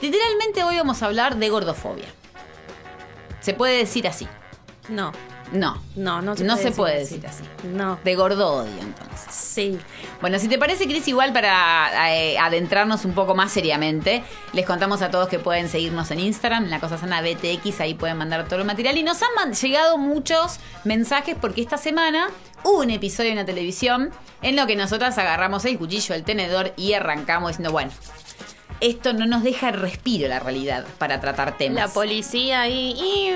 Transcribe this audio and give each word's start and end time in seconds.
Literalmente 0.00 0.62
hoy 0.64 0.76
vamos 0.76 1.02
a 1.02 1.06
hablar 1.06 1.36
de 1.36 1.48
gordofobia. 1.48 2.06
Se 3.40 3.54
puede 3.54 3.78
decir 3.78 4.06
así. 4.08 4.26
No, 4.88 5.12
No, 5.52 5.80
no, 5.94 6.22
no 6.22 6.36
se 6.36 6.44
no 6.44 6.54
puede 6.54 6.62
se 6.68 6.72
puede 6.72 6.98
decir 6.98 7.20
decir 7.20 7.46
así. 7.46 7.68
no. 7.68 7.98
De 8.04 8.14
gordo 8.16 8.52
odio, 8.62 8.80
entonces. 8.80 9.26
Sí. 9.34 9.78
Bueno, 10.20 10.38
si 10.38 10.48
te 10.48 10.58
parece, 10.58 10.86
Cris, 10.86 11.06
igual 11.08 11.32
para 11.32 12.12
eh, 12.14 12.36
adentrarnos 12.38 13.04
un 13.04 13.12
poco 13.12 13.34
más 13.34 13.52
seriamente, 13.52 14.22
les 14.52 14.66
contamos 14.66 15.02
a 15.02 15.10
todos 15.10 15.28
que 15.28 15.38
pueden 15.38 15.68
seguirnos 15.68 16.10
en 16.10 16.20
Instagram, 16.20 16.64
en 16.64 16.70
la 16.70 16.80
cosa 16.80 16.98
sana 16.98 17.22
BTX, 17.22 17.80
ahí 17.80 17.94
pueden 17.94 18.16
mandar 18.16 18.46
todo 18.48 18.58
el 18.60 18.64
material. 18.64 18.96
Y 18.96 19.02
nos 19.04 19.20
han 19.22 19.52
llegado 19.54 19.98
muchos 19.98 20.58
mensajes 20.84 21.36
porque 21.40 21.60
esta 21.60 21.78
semana 21.78 22.28
hubo 22.64 22.80
un 22.80 22.90
episodio 22.90 23.30
en 23.30 23.36
la 23.36 23.44
televisión 23.44 24.10
en 24.42 24.56
lo 24.56 24.66
que 24.66 24.74
nosotras 24.76 25.16
agarramos 25.18 25.64
el 25.64 25.78
cuchillo, 25.78 26.14
el 26.14 26.24
tenedor 26.24 26.72
y 26.76 26.92
arrancamos 26.94 27.50
diciendo, 27.50 27.70
bueno, 27.72 27.92
esto 28.80 29.12
no 29.12 29.26
nos 29.26 29.42
deja 29.42 29.70
respiro 29.70 30.28
la 30.28 30.38
realidad 30.38 30.84
para 30.98 31.20
tratar 31.20 31.56
temas. 31.56 31.88
La 31.88 31.88
policía 31.88 32.62
ahí 32.62 33.34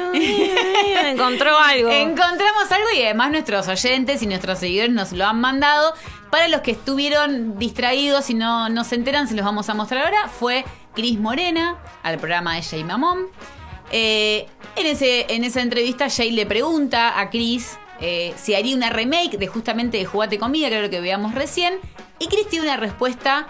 encontró 1.06 1.58
algo. 1.58 1.90
Encontramos 1.90 2.70
algo 2.70 2.88
y 2.96 3.02
además 3.02 3.30
nuestros 3.30 3.68
oyentes 3.68 4.22
y 4.22 4.26
nuestros 4.26 4.58
seguidores 4.58 4.92
nos 4.92 5.12
lo 5.12 5.26
han 5.26 5.40
mandado. 5.40 5.94
Para 6.30 6.48
los 6.48 6.60
que 6.60 6.72
estuvieron 6.72 7.58
distraídos 7.58 8.30
y 8.30 8.34
no, 8.34 8.68
no 8.68 8.84
se 8.84 8.94
enteran, 8.94 9.26
se 9.26 9.34
los 9.34 9.44
vamos 9.44 9.68
a 9.68 9.74
mostrar 9.74 10.04
ahora. 10.04 10.28
Fue 10.28 10.64
Cris 10.94 11.18
Morena 11.18 11.76
al 12.02 12.18
programa 12.18 12.54
de 12.54 12.62
Jay 12.62 12.84
Mamón. 12.84 13.26
Eh, 13.90 14.46
en, 14.76 14.86
ese, 14.86 15.26
en 15.34 15.42
esa 15.42 15.60
entrevista, 15.60 16.08
Jay 16.08 16.30
le 16.30 16.46
pregunta 16.46 17.18
a 17.18 17.30
Chris 17.30 17.76
eh, 18.00 18.32
si 18.36 18.54
haría 18.54 18.76
una 18.76 18.90
remake 18.90 19.36
de 19.36 19.46
justamente 19.48 19.98
de 19.98 20.04
Jugate 20.04 20.38
Comida, 20.38 20.68
que 20.68 20.74
era 20.74 20.82
lo 20.84 20.90
que 20.90 21.00
veíamos 21.00 21.34
recién. 21.34 21.74
Y 22.18 22.28
Chris 22.28 22.48
tiene 22.48 22.66
una 22.66 22.76
respuesta 22.76 23.48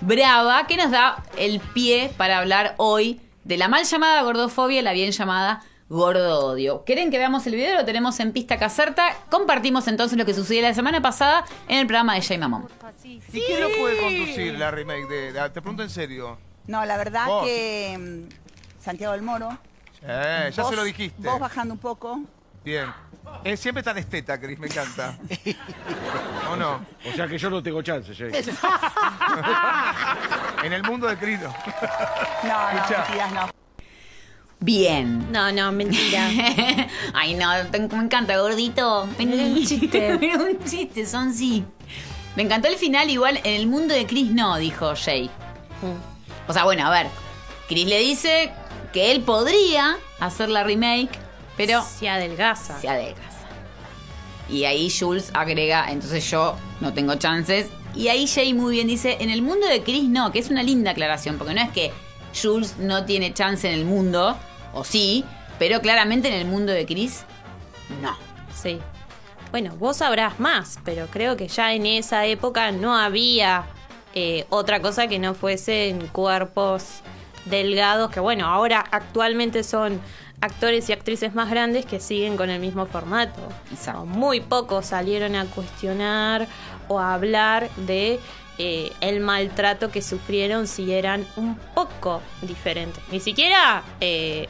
brava 0.00 0.66
que 0.66 0.76
nos 0.76 0.90
da 0.90 1.22
el 1.36 1.60
pie 1.60 2.10
para 2.16 2.38
hablar 2.38 2.74
hoy 2.78 3.20
de 3.44 3.56
la 3.56 3.68
mal 3.68 3.84
llamada 3.84 4.22
gordofobia 4.22 4.80
y 4.80 4.82
la 4.82 4.92
bien 4.92 5.10
llamada 5.12 5.62
gordo 5.88 6.46
odio. 6.46 6.84
¿Quieren 6.84 7.10
que 7.10 7.16
veamos 7.18 7.46
el 7.46 7.54
video? 7.54 7.76
Lo 7.76 7.84
tenemos 7.84 8.20
en 8.20 8.32
pista 8.32 8.58
caserta. 8.58 9.16
Compartimos 9.30 9.88
entonces 9.88 10.18
lo 10.18 10.26
que 10.26 10.34
sucedió 10.34 10.62
la 10.62 10.74
semana 10.74 11.00
pasada 11.00 11.44
en 11.66 11.78
el 11.78 11.86
programa 11.86 12.14
de 12.14 12.22
Jay 12.22 12.36
Mamón. 12.38 12.68
¿Y 13.04 13.40
quién 13.40 13.60
lo 13.60 13.68
puede 13.78 13.98
conducir 14.00 14.58
la 14.58 14.70
remake 14.70 15.06
de, 15.08 15.32
de- 15.32 15.40
Te 15.50 15.60
pregunto 15.62 15.82
en 15.82 15.90
serio. 15.90 16.38
No, 16.66 16.84
la 16.84 16.98
verdad 16.98 17.26
Vos. 17.26 17.46
que 17.46 17.96
mm, 18.28 18.82
Santiago 18.82 19.14
del 19.14 19.22
Moro. 19.22 19.56
Eh, 20.02 20.50
ya 20.54 20.62
vos- 20.62 20.70
se 20.70 20.76
lo 20.76 20.84
dijiste. 20.84 21.26
Vos 21.26 21.40
bajando 21.40 21.72
un 21.74 21.80
poco. 21.80 22.20
Bien. 22.68 22.92
Es 23.44 23.60
siempre 23.60 23.82
tan 23.82 23.96
esteta, 23.96 24.38
Cris, 24.38 24.58
me 24.58 24.66
encanta. 24.66 25.16
¿O 26.50 26.56
no? 26.56 26.84
O 27.10 27.16
sea 27.16 27.26
que 27.26 27.38
yo 27.38 27.48
no 27.48 27.62
tengo 27.62 27.80
chance, 27.80 28.14
Jay. 28.14 28.30
En 30.64 30.72
el 30.74 30.82
mundo 30.82 31.06
de 31.06 31.16
Cris 31.16 31.40
no. 31.40 31.48
No, 31.48 31.54
no, 32.72 32.78
Escuchá. 32.78 32.98
mentiras, 33.08 33.32
no. 33.32 33.48
Bien. 34.60 35.32
No, 35.32 35.50
no, 35.52 35.72
mentira. 35.72 36.28
Ay, 37.14 37.34
no, 37.36 37.48
te- 37.70 37.78
me 37.88 38.04
encanta, 38.04 38.36
gordito. 38.38 39.08
Era 39.18 39.30
un 39.32 39.64
chiste. 39.64 40.06
Era 40.20 40.36
un 40.42 40.62
chiste, 40.64 41.06
son 41.06 41.32
sí. 41.32 41.64
Me 42.36 42.42
encantó 42.42 42.68
el 42.68 42.76
final, 42.76 43.08
igual 43.08 43.38
en 43.44 43.54
el 43.60 43.66
mundo 43.66 43.94
de 43.94 44.06
Chris 44.06 44.30
no, 44.30 44.58
dijo 44.58 44.92
Jay. 44.94 45.30
O 46.48 46.52
sea, 46.52 46.64
bueno, 46.64 46.86
a 46.86 46.90
ver. 46.90 47.06
Chris 47.68 47.86
le 47.86 47.98
dice 48.00 48.52
que 48.92 49.10
él 49.12 49.22
podría 49.22 49.96
hacer 50.20 50.48
la 50.50 50.64
remake, 50.64 51.18
pero 51.58 51.82
Se 51.82 52.08
adelgaza. 52.08 52.80
se 52.80 52.88
adelgaza. 52.88 53.26
Y 54.48 54.64
ahí 54.64 54.88
Jules 54.88 55.30
agrega, 55.34 55.90
entonces 55.90 56.30
yo 56.30 56.56
no 56.80 56.94
tengo 56.94 57.16
chances. 57.16 57.68
Y 57.94 58.08
ahí 58.08 58.26
Jay 58.26 58.54
muy 58.54 58.72
bien 58.76 58.86
dice, 58.86 59.18
en 59.20 59.28
el 59.28 59.42
mundo 59.42 59.66
de 59.66 59.82
Chris 59.82 60.04
no, 60.04 60.32
que 60.32 60.38
es 60.38 60.48
una 60.48 60.62
linda 60.62 60.92
aclaración, 60.92 61.36
porque 61.36 61.52
no 61.52 61.60
es 61.60 61.70
que 61.70 61.92
Jules 62.40 62.76
no 62.78 63.04
tiene 63.04 63.34
chance 63.34 63.68
en 63.68 63.78
el 63.78 63.84
mundo, 63.84 64.38
o 64.72 64.84
sí, 64.84 65.24
pero 65.58 65.82
claramente 65.82 66.28
en 66.28 66.34
el 66.34 66.46
mundo 66.46 66.72
de 66.72 66.86
Chris, 66.86 67.24
no. 68.00 68.16
Sí. 68.54 68.78
Bueno, 69.50 69.74
vos 69.76 69.98
sabrás 69.98 70.38
más, 70.40 70.78
pero 70.84 71.06
creo 71.06 71.36
que 71.36 71.48
ya 71.48 71.72
en 71.74 71.86
esa 71.86 72.24
época 72.26 72.70
no 72.70 72.96
había 72.96 73.64
eh, 74.14 74.46
otra 74.50 74.80
cosa 74.80 75.08
que 75.08 75.18
no 75.18 75.34
fuesen 75.34 76.06
cuerpos 76.08 77.00
delgados, 77.46 78.10
que 78.10 78.20
bueno, 78.20 78.46
ahora 78.46 78.84
actualmente 78.90 79.62
son 79.64 80.00
actores 80.40 80.88
y 80.88 80.92
actrices 80.92 81.34
más 81.34 81.50
grandes 81.50 81.86
que 81.86 82.00
siguen 82.00 82.36
con 82.36 82.50
el 82.50 82.60
mismo 82.60 82.86
formato. 82.86 83.40
Exacto. 83.70 84.06
Muy 84.06 84.40
pocos 84.40 84.86
salieron 84.86 85.34
a 85.34 85.46
cuestionar 85.46 86.46
o 86.88 87.00
a 87.00 87.14
hablar 87.14 87.70
de 87.76 88.20
eh, 88.58 88.92
el 89.00 89.20
maltrato 89.20 89.90
que 89.90 90.02
sufrieron 90.02 90.66
si 90.66 90.92
eran 90.92 91.26
un 91.36 91.56
poco 91.74 92.22
diferentes. 92.42 93.02
Ni 93.10 93.20
siquiera 93.20 93.82
eh, 94.00 94.48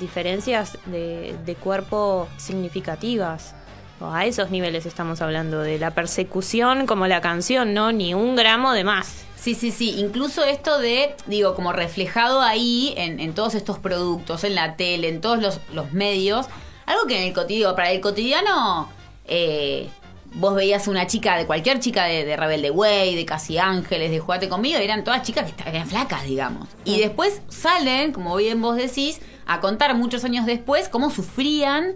diferencias 0.00 0.78
de, 0.86 1.36
de 1.44 1.54
cuerpo 1.54 2.28
significativas. 2.36 3.54
A 4.00 4.26
esos 4.26 4.50
niveles 4.50 4.84
estamos 4.84 5.22
hablando 5.22 5.62
de 5.62 5.78
la 5.78 5.92
persecución 5.92 6.86
como 6.86 7.06
la 7.06 7.22
canción, 7.22 7.72
no 7.72 7.92
ni 7.92 8.12
un 8.12 8.36
gramo 8.36 8.72
de 8.72 8.84
más. 8.84 9.25
Sí, 9.46 9.54
sí, 9.54 9.70
sí. 9.70 9.94
Incluso 9.98 10.42
esto 10.42 10.80
de, 10.80 11.14
digo, 11.28 11.54
como 11.54 11.72
reflejado 11.72 12.40
ahí 12.40 12.94
en, 12.96 13.20
en 13.20 13.32
todos 13.32 13.54
estos 13.54 13.78
productos, 13.78 14.42
en 14.42 14.56
la 14.56 14.74
tele, 14.74 15.08
en 15.08 15.20
todos 15.20 15.40
los, 15.40 15.60
los 15.72 15.92
medios. 15.92 16.46
Algo 16.84 17.06
que 17.06 17.16
en 17.16 17.28
el 17.28 17.32
cotidiano, 17.32 17.76
para 17.76 17.92
el 17.92 18.00
cotidiano, 18.00 18.90
eh, 19.24 19.88
vos 20.34 20.56
veías 20.56 20.88
una 20.88 21.06
chica, 21.06 21.36
de 21.36 21.46
cualquier 21.46 21.78
chica 21.78 22.06
de, 22.06 22.24
de 22.24 22.36
Rebelde 22.36 22.72
Way, 22.72 23.14
de 23.14 23.24
Casi 23.24 23.56
Ángeles, 23.56 24.10
de 24.10 24.18
Jugate 24.18 24.48
conmigo, 24.48 24.80
eran 24.80 25.04
todas 25.04 25.22
chicas 25.22 25.44
que 25.44 25.50
estaban 25.50 25.76
eran 25.76 25.88
flacas, 25.88 26.24
digamos. 26.24 26.68
Y 26.84 26.98
después 26.98 27.40
salen, 27.48 28.10
como 28.10 28.34
bien 28.34 28.60
vos 28.60 28.74
decís, 28.74 29.20
a 29.46 29.60
contar 29.60 29.94
muchos 29.94 30.24
años 30.24 30.44
después 30.44 30.88
cómo 30.88 31.08
sufrían 31.12 31.94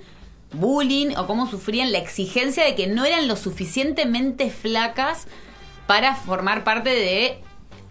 bullying 0.53 1.17
o 1.17 1.27
cómo 1.27 1.51
sufrían 1.51 1.91
la 1.91 1.99
exigencia 1.99 2.65
de 2.65 2.77
que 2.77 2.87
no 2.87 3.05
eran 3.05 3.27
lo 3.27 3.35
suficientemente 3.35 4.51
flacas 4.51 5.27
para 5.91 6.15
formar 6.15 6.63
parte 6.63 6.89
de, 6.89 7.41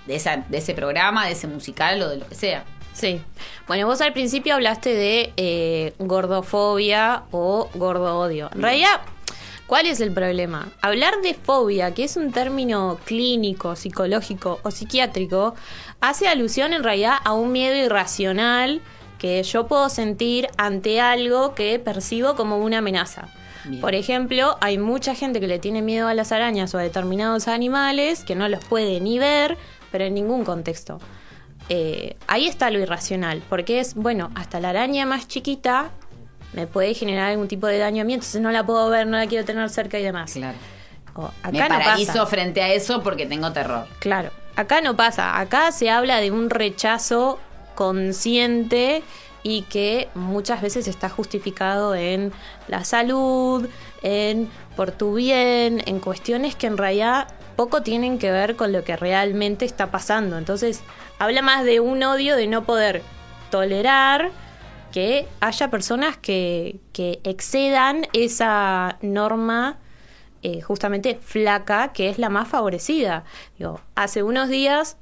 de, 0.07 0.15
esa, 0.15 0.37
de 0.37 0.59
ese 0.59 0.73
programa, 0.73 1.25
de 1.25 1.33
ese 1.33 1.47
musical 1.47 2.01
o 2.01 2.07
de 2.07 2.15
lo 2.15 2.29
que 2.29 2.35
sea. 2.35 2.63
Sí. 2.93 3.21
Bueno, 3.67 3.87
vos 3.87 3.99
al 3.99 4.13
principio 4.13 4.53
hablaste 4.53 4.93
de 4.93 5.33
eh, 5.35 5.93
gordofobia 5.99 7.23
o 7.31 7.69
gordo 7.73 8.17
odio. 8.17 8.49
En 8.55 8.61
realidad, 8.61 9.01
¿cuál 9.67 9.85
es 9.85 9.99
el 9.99 10.13
problema? 10.13 10.69
Hablar 10.81 11.15
de 11.21 11.33
fobia, 11.33 11.93
que 11.93 12.05
es 12.05 12.15
un 12.15 12.31
término 12.31 12.97
clínico, 13.03 13.75
psicológico 13.75 14.61
o 14.63 14.71
psiquiátrico, 14.71 15.55
hace 15.99 16.29
alusión 16.29 16.71
en 16.71 16.85
realidad 16.85 17.17
a 17.25 17.33
un 17.33 17.51
miedo 17.51 17.75
irracional 17.75 18.81
que 19.17 19.43
yo 19.43 19.67
puedo 19.67 19.89
sentir 19.89 20.47
ante 20.55 21.01
algo 21.01 21.53
que 21.53 21.79
percibo 21.79 22.37
como 22.37 22.59
una 22.59 22.77
amenaza. 22.77 23.27
Bien. 23.65 23.81
Por 23.81 23.95
ejemplo, 23.95 24.57
hay 24.61 24.77
mucha 24.77 25.15
gente 25.15 25.39
que 25.39 25.47
le 25.47 25.59
tiene 25.59 25.81
miedo 25.81 26.07
a 26.07 26.13
las 26.13 26.31
arañas 26.31 26.73
o 26.73 26.77
a 26.77 26.81
determinados 26.81 27.47
animales 27.47 28.23
que 28.23 28.35
no 28.35 28.47
los 28.47 28.63
puede 28.65 28.99
ni 28.99 29.19
ver, 29.19 29.57
pero 29.91 30.05
en 30.05 30.13
ningún 30.13 30.45
contexto. 30.45 30.99
Eh, 31.69 32.15
ahí 32.27 32.47
está 32.47 32.71
lo 32.71 32.79
irracional, 32.79 33.43
porque 33.47 33.79
es, 33.79 33.93
bueno, 33.93 34.31
hasta 34.35 34.59
la 34.59 34.69
araña 34.69 35.05
más 35.05 35.27
chiquita 35.27 35.91
me 36.53 36.65
puede 36.65 36.95
generar 36.95 37.29
algún 37.29 37.47
tipo 37.47 37.67
de 37.67 37.77
daño 37.77 38.01
a 38.01 38.05
mí, 38.05 38.13
entonces 38.13 38.41
no 38.41 38.51
la 38.51 38.65
puedo 38.65 38.89
ver, 38.89 39.05
no 39.05 39.17
la 39.17 39.27
quiero 39.27 39.45
tener 39.45 39.69
cerca 39.69 39.99
y 39.99 40.03
demás. 40.03 40.33
Claro. 40.33 40.57
O, 41.15 41.25
acá 41.25 41.51
Me 41.51 41.67
paralizo 41.67 42.25
frente 42.25 42.61
a 42.61 42.73
eso 42.73 43.03
porque 43.03 43.25
tengo 43.25 43.51
terror. 43.51 43.85
Claro, 43.99 44.31
acá 44.55 44.81
no 44.81 44.95
pasa, 44.95 45.39
acá 45.39 45.71
se 45.71 45.89
habla 45.89 46.19
de 46.21 46.31
un 46.31 46.49
rechazo 46.49 47.39
consciente 47.75 49.03
y 49.43 49.63
que 49.63 50.09
muchas 50.15 50.61
veces 50.61 50.87
está 50.87 51.09
justificado 51.09 51.95
en 51.95 52.31
la 52.67 52.83
salud, 52.83 53.67
en 54.01 54.49
por 54.75 54.91
tu 54.91 55.15
bien, 55.15 55.81
en 55.85 55.99
cuestiones 55.99 56.55
que 56.55 56.67
en 56.67 56.77
realidad 56.77 57.27
poco 57.55 57.81
tienen 57.81 58.19
que 58.19 58.31
ver 58.31 58.55
con 58.55 58.71
lo 58.71 58.83
que 58.83 58.95
realmente 58.95 59.65
está 59.65 59.91
pasando. 59.91 60.37
Entonces, 60.37 60.81
habla 61.17 61.41
más 61.41 61.65
de 61.65 61.79
un 61.79 62.01
odio 62.03 62.35
de 62.35 62.47
no 62.47 62.63
poder 62.63 63.01
tolerar 63.51 64.31
que 64.91 65.27
haya 65.39 65.69
personas 65.69 66.17
que, 66.17 66.79
que 66.93 67.19
excedan 67.23 68.07
esa 68.13 68.97
norma 69.01 69.77
eh, 70.41 70.61
justamente 70.61 71.19
flaca, 71.21 71.91
que 71.91 72.09
es 72.09 72.17
la 72.17 72.29
más 72.29 72.47
favorecida. 72.47 73.25
Digo, 73.57 73.81
hace 73.95 74.23
unos 74.23 74.47
días, 74.47 74.95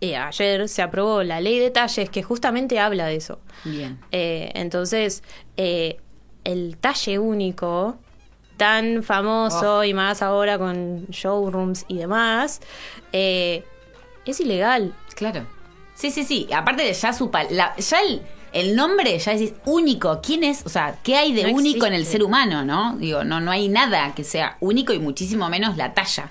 eh, 0.00 0.16
ayer 0.16 0.68
se 0.68 0.82
aprobó 0.82 1.22
la 1.22 1.40
ley 1.40 1.58
de 1.58 1.70
talles 1.70 2.08
que 2.10 2.22
justamente 2.22 2.78
habla 2.78 3.06
de 3.06 3.16
eso. 3.16 3.38
Bien. 3.64 3.98
Eh, 4.12 4.50
entonces, 4.54 5.22
eh, 5.56 5.98
el 6.44 6.76
talle 6.78 7.18
único, 7.18 7.98
tan 8.56 9.02
famoso 9.02 9.84
y 9.84 9.94
más 9.94 10.22
ahora 10.22 10.58
con 10.58 11.06
showrooms 11.06 11.84
y 11.88 11.98
demás, 11.98 12.60
eh, 13.12 13.64
es 14.26 14.40
ilegal. 14.40 14.94
Claro. 15.14 15.46
Sí, 15.94 16.10
sí, 16.10 16.24
sí. 16.24 16.48
Aparte 16.54 16.82
de 16.82 16.92
ya 16.92 17.12
su 17.12 17.30
pal- 17.30 17.48
la- 17.50 17.74
ya 17.76 18.00
el, 18.00 18.22
el 18.52 18.74
nombre 18.76 19.18
ya 19.18 19.32
es 19.32 19.52
único. 19.66 20.20
¿Quién 20.22 20.44
es? 20.44 20.64
O 20.64 20.68
sea, 20.70 20.98
¿qué 21.02 21.16
hay 21.16 21.32
de 21.34 21.44
No 21.50 21.56
único 21.56 21.84
en 21.86 21.92
el 21.94 22.06
ser 22.06 22.22
humano, 22.22 22.64
no? 22.64 22.96
Digo, 22.96 23.22
no, 23.24 23.40
no 23.40 23.50
hay 23.50 23.68
nada 23.68 24.14
que 24.14 24.24
sea 24.24 24.56
único 24.60 24.92
y 24.94 24.98
muchísimo 24.98 25.48
menos 25.50 25.76
la 25.76 25.92
talla. 25.92 26.30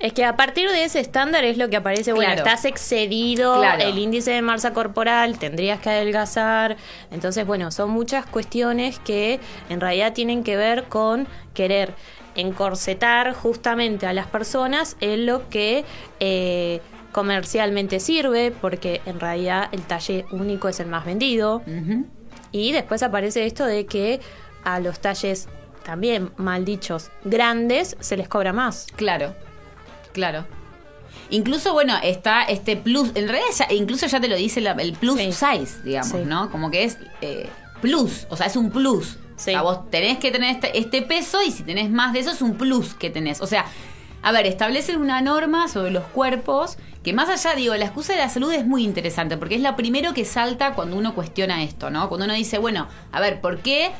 Es 0.00 0.12
que 0.12 0.24
a 0.24 0.36
partir 0.36 0.70
de 0.70 0.84
ese 0.84 1.00
estándar 1.00 1.44
es 1.44 1.58
lo 1.58 1.68
que 1.68 1.76
aparece, 1.76 2.12
bueno, 2.12 2.32
Claro. 2.34 2.48
estás 2.48 2.64
excedido 2.64 3.56
Claro. 3.58 3.82
el 3.82 3.98
índice 3.98 4.30
de 4.30 4.42
masa 4.42 4.72
corporal, 4.72 5.38
tendrías 5.38 5.80
que 5.80 5.90
adelgazar. 5.90 6.76
Entonces, 7.10 7.44
bueno, 7.46 7.70
son 7.72 7.90
muchas 7.90 8.24
cuestiones 8.26 9.00
que 9.00 9.40
en 9.68 9.80
realidad 9.80 10.12
tienen 10.12 10.44
que 10.44 10.56
ver 10.56 10.84
con 10.84 11.26
querer 11.52 11.94
encorsetar 12.36 13.32
justamente 13.34 14.06
a 14.06 14.12
las 14.12 14.26
personas 14.28 14.96
en 15.00 15.26
lo 15.26 15.48
que 15.48 15.84
eh, 16.20 16.80
comercialmente 17.10 17.98
sirve, 17.98 18.52
porque 18.52 19.00
en 19.06 19.18
realidad 19.18 19.68
el 19.72 19.82
talle 19.82 20.24
único 20.30 20.68
es 20.68 20.78
el 20.78 20.86
más 20.86 21.04
vendido. 21.04 21.62
Y 22.52 22.70
después 22.72 23.02
aparece 23.02 23.44
esto 23.46 23.64
de 23.66 23.86
que 23.86 24.20
a 24.62 24.78
los 24.78 25.00
talles 25.00 25.48
también 25.82 26.30
mal 26.36 26.64
dichos 26.64 27.10
grandes 27.24 27.96
se 27.98 28.16
les 28.16 28.28
cobra 28.28 28.52
más. 28.52 28.86
Claro, 28.94 29.34
claro. 30.18 30.44
Incluso, 31.30 31.72
bueno, 31.74 31.94
está 32.02 32.42
este 32.44 32.76
plus, 32.76 33.10
en 33.14 33.28
realidad 33.28 33.50
ya- 33.56 33.74
incluso 33.74 34.06
ya 34.06 34.20
te 34.20 34.28
lo 34.28 34.36
dice 34.36 34.60
la- 34.60 34.72
el 34.72 34.92
plus 34.94 35.18
Sí. 35.18 35.32
size, 35.32 35.82
digamos, 35.84 36.10
Sí. 36.12 36.24
¿no? 36.26 36.50
Como 36.50 36.70
que 36.70 36.84
es 36.84 36.98
eh, 37.20 37.48
plus, 37.82 38.26
o 38.30 38.36
sea, 38.36 38.46
es 38.46 38.56
un 38.56 38.70
plus. 38.70 39.18
Sí. 39.36 39.50
O 39.50 39.52
sea, 39.52 39.62
vos 39.62 39.90
tenés 39.90 40.18
que 40.18 40.30
tener 40.30 40.50
este, 40.54 40.78
este 40.78 41.02
peso 41.02 41.42
y 41.42 41.50
si 41.52 41.62
tenés 41.62 41.90
más 41.90 42.12
de 42.12 42.20
eso 42.20 42.30
es 42.30 42.42
un 42.42 42.56
plus 42.56 42.94
que 42.94 43.10
tenés. 43.10 43.40
O 43.40 43.46
sea, 43.46 43.66
a 44.22 44.32
ver, 44.32 44.46
establecen 44.46 45.00
una 45.00 45.20
norma 45.20 45.68
sobre 45.68 45.90
los 45.90 46.04
cuerpos 46.04 46.76
que 47.04 47.12
más 47.12 47.28
allá, 47.28 47.54
digo, 47.54 47.74
la 47.76 47.84
excusa 47.84 48.14
de 48.14 48.18
la 48.18 48.28
salud 48.28 48.52
es 48.52 48.66
muy 48.66 48.82
interesante 48.84 49.36
porque 49.36 49.54
es 49.56 49.60
lo 49.62 49.76
primero 49.76 50.12
que 50.14 50.24
salta 50.24 50.74
cuando 50.74 50.96
uno 50.96 51.14
cuestiona 51.14 51.62
esto, 51.62 51.90
¿no? 51.90 52.08
Cuando 52.08 52.24
uno 52.24 52.34
dice, 52.34 52.58
bueno, 52.58 52.88
a 53.12 53.20
ver, 53.20 53.40
¿por 53.40 53.58
qué 53.60 53.90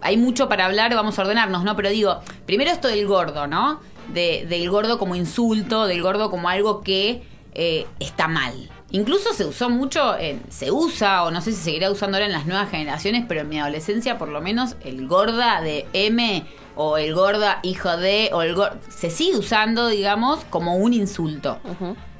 hay 0.00 0.16
mucho 0.16 0.48
para 0.48 0.64
hablar, 0.66 0.92
vamos 0.94 1.18
a 1.18 1.22
ordenarnos, 1.22 1.62
¿no? 1.62 1.76
Pero 1.76 1.90
digo, 1.90 2.20
primero 2.46 2.70
esto 2.72 2.88
del 2.88 3.06
gordo, 3.06 3.46
¿no? 3.46 3.80
De- 4.12 4.46
del 4.48 4.68
gordo 4.70 4.98
como 4.98 5.14
insulto, 5.16 5.86
del 5.86 6.02
gordo 6.02 6.30
como 6.30 6.48
algo 6.48 6.80
que 6.82 7.22
eh, 7.54 7.86
está 8.00 8.28
mal. 8.28 8.70
Incluso 8.90 9.32
se 9.32 9.46
usó 9.46 9.70
mucho, 9.70 10.18
en- 10.18 10.42
se 10.50 10.70
usa, 10.70 11.24
o 11.24 11.30
no 11.30 11.40
sé 11.40 11.52
si 11.52 11.58
seguirá 11.62 11.90
usando 11.90 12.16
ahora 12.16 12.26
en 12.26 12.32
las 12.32 12.46
nuevas 12.46 12.70
generaciones, 12.70 13.24
pero 13.26 13.40
en 13.42 13.48
mi 13.48 13.58
adolescencia 13.58 14.18
por 14.18 14.28
lo 14.28 14.40
menos 14.40 14.76
el 14.84 15.06
gorda 15.06 15.60
de 15.62 15.86
M 15.92 16.44
o 16.76 16.96
el 16.98 17.14
gorda 17.14 17.60
hijo 17.62 17.96
de, 17.96 18.30
o 18.32 18.42
el 18.42 18.54
gorda, 18.54 18.76
se 18.88 19.10
sigue 19.10 19.36
usando, 19.36 19.88
digamos, 19.88 20.44
como 20.50 20.76
un 20.76 20.92
insulto. 20.94 21.58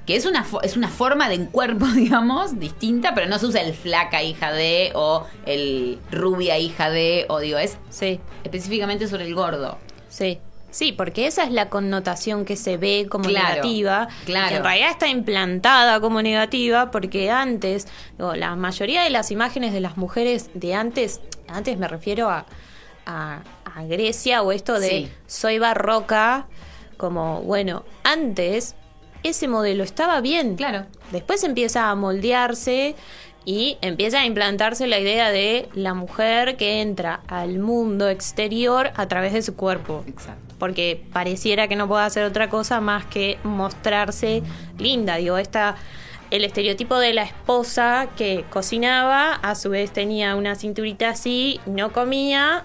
Que 0.07 0.17
es 0.17 0.27
una, 0.27 0.45
es 0.63 0.77
una 0.77 0.89
forma 0.89 1.29
de 1.29 1.47
cuerpo, 1.47 1.87
digamos, 1.95 2.59
distinta, 2.59 3.15
pero 3.15 3.29
no 3.29 3.39
se 3.39 3.47
usa 3.47 3.61
el 3.63 3.73
flaca 3.75 4.23
hija 4.23 4.53
de, 4.53 4.93
o 4.95 5.25
el 5.47 5.99
rubia 6.11 6.59
hija 6.59 6.91
de, 6.91 7.25
o 7.29 7.39
digo, 7.39 7.59
es 7.59 7.79
Sí, 7.91 8.19
específicamente 8.45 9.09
sobre 9.09 9.27
el 9.27 9.35
gordo. 9.35 9.79
sí. 10.09 10.39
Sí, 10.73 10.91
porque 10.91 11.27
esa 11.29 11.45
es 11.45 11.53
la 11.53 11.69
connotación 11.69 12.45
que 12.45 12.57
se 12.57 12.79
ve 12.79 13.07
como 13.09 13.27
Claro, 13.29 13.49
negativa, 13.51 14.09
claro. 14.25 14.49
que 14.49 14.55
en 14.57 14.65
realidad 14.65 14.91
está 14.91 15.07
implantada 15.07 16.01
como 16.01 16.21
negativa, 16.23 16.91
porque 16.91 17.31
antes, 17.31 17.87
digo, 18.19 18.35
la 18.35 18.57
mayoría 18.57 19.03
de 19.05 19.11
las 19.11 19.31
imágenes 19.31 19.73
de 19.73 19.81
las 19.81 19.97
mujeres 19.97 20.51
de 20.55 20.75
antes, 20.75 21.21
antes 21.47 21.79
me 21.79 21.87
refiero 21.89 22.31
a, 22.31 22.47
a, 23.07 23.43
a 23.65 23.85
Grecia 23.85 24.43
o 24.43 24.51
esto 24.51 24.81
de 24.81 24.89
Sí. 24.89 25.13
soy 25.27 25.59
barroca, 25.59 26.47
como, 26.97 27.43
bueno, 27.43 27.85
antes 28.03 28.75
ese 29.23 29.49
modelo 29.49 29.85
estaba 29.85 30.21
bien. 30.21 30.57
Claro. 30.57 30.87
Después 31.13 31.45
empieza 31.45 31.91
a 31.91 31.95
moldearse 31.95 32.97
y 33.45 33.77
empieza 33.83 34.21
a 34.21 34.25
implantarse 34.27 34.87
la 34.87 34.99
idea 35.01 35.31
de 35.31 35.69
la 35.75 35.95
mujer 35.95 36.57
que 36.57 36.81
entra 36.81 37.21
al 37.29 37.59
mundo 37.59 38.09
exterior 38.09 38.91
a 38.97 39.07
través 39.09 39.33
de 39.33 39.43
su 39.43 39.55
cuerpo. 39.57 40.05
Exacto. 40.07 40.52
Porque 40.63 41.03
pareciera 41.13 41.67
que 41.67 41.75
no 41.75 41.89
puede 41.89 42.05
hacer 42.05 42.23
otra 42.23 42.49
cosa 42.49 42.81
más 42.81 43.05
que 43.05 43.37
mostrarse 43.43 44.45
linda. 44.79 45.17
Digo, 45.17 45.37
esta, 45.37 45.75
el 46.31 46.45
estereotipo 46.45 47.01
de 47.01 47.13
la 47.13 47.25
esposa 47.25 48.11
que 48.17 48.45
cocinaba, 48.49 49.33
a 49.35 49.57
su 49.57 49.71
vez 49.71 49.93
tenía 49.93 50.37
una 50.37 50.55
cinturita 50.55 51.09
así, 51.09 51.61
no 51.67 51.93
comía 51.93 52.65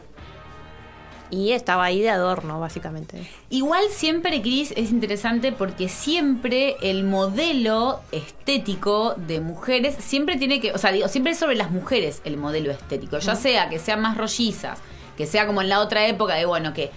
y 1.31 1.53
estaba 1.53 1.85
ahí 1.85 1.99
de 1.99 2.11
adorno, 2.11 2.59
básicamente. 2.59 3.27
Igual 3.49 3.85
siempre, 3.89 4.43
Cris, 4.43 4.75
es 4.77 4.91
interesante 4.91 5.51
porque 5.51 5.89
siempre 5.89 6.77
el 6.83 7.03
modelo 7.03 8.01
estético 8.11 9.15
de 9.15 9.39
mujeres 9.39 9.95
siempre 9.97 10.37
tiene 10.37 10.61
que, 10.61 10.71
o 10.71 10.77
sea, 10.77 10.91
digo, 10.91 11.07
siempre 11.07 11.31
es 11.31 11.39
sobre 11.39 11.55
las 11.55 11.71
mujeres 11.71 12.21
el 12.25 12.37
modelo 12.37 12.69
estético, 12.69 13.17
ya 13.17 13.33
sea 13.33 13.69
que 13.69 13.79
sean 13.79 14.01
más 14.01 14.17
rollizas, 14.17 14.77
que 15.17 15.25
sea 15.25 15.47
como 15.47 15.63
en 15.63 15.69
la 15.69 15.79
otra 15.79 16.05
época 16.05 16.35
de, 16.35 16.45
bueno, 16.45 16.75
que 16.75 16.91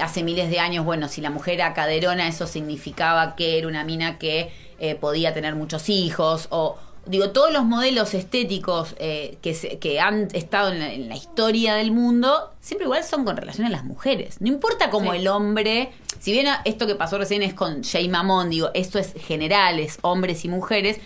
hace 0.00 0.22
miles 0.22 0.50
de 0.50 0.58
años, 0.60 0.84
bueno, 0.84 1.08
si 1.08 1.20
la 1.20 1.30
mujer 1.30 1.54
era 1.54 1.74
caderona, 1.74 2.28
eso 2.28 2.46
significaba 2.46 3.36
que 3.36 3.58
era 3.58 3.68
una 3.68 3.84
mina 3.84 4.18
que 4.18 4.50
eh, 4.78 4.94
podía 4.94 5.32
tener 5.34 5.54
muchos 5.54 5.88
hijos, 5.88 6.46
o 6.50 6.76
digo, 7.06 7.30
todos 7.30 7.52
los 7.52 7.64
modelos 7.64 8.14
estéticos 8.14 8.94
eh, 8.98 9.36
que, 9.42 9.52
se- 9.54 9.78
que 9.78 10.00
han 10.00 10.28
estado 10.32 10.72
en 10.72 10.78
la, 10.78 10.92
en 10.92 11.08
la 11.08 11.16
historia 11.16 11.74
del 11.74 11.90
mundo, 11.92 12.50
siempre 12.60 12.84
igual 12.86 13.04
son 13.04 13.24
con 13.24 13.36
relación 13.36 13.66
a 13.66 13.70
las 13.70 13.84
mujeres. 13.84 14.40
No 14.40 14.48
importa 14.48 14.90
cómo 14.90 15.12
Sí. 15.12 15.18
el 15.18 15.28
hombre, 15.28 15.90
si 16.18 16.32
bien 16.32 16.46
esto 16.64 16.86
que 16.86 16.94
pasó 16.94 17.18
recién 17.18 17.42
es 17.42 17.52
con 17.52 17.82
Jay 17.84 18.08
Mamón, 18.08 18.48
digo, 18.50 18.70
esto 18.74 18.98
es 18.98 19.12
general, 19.14 19.78
es 19.80 19.98
hombres 20.02 20.44
y 20.44 20.48
mujeres, 20.48 20.98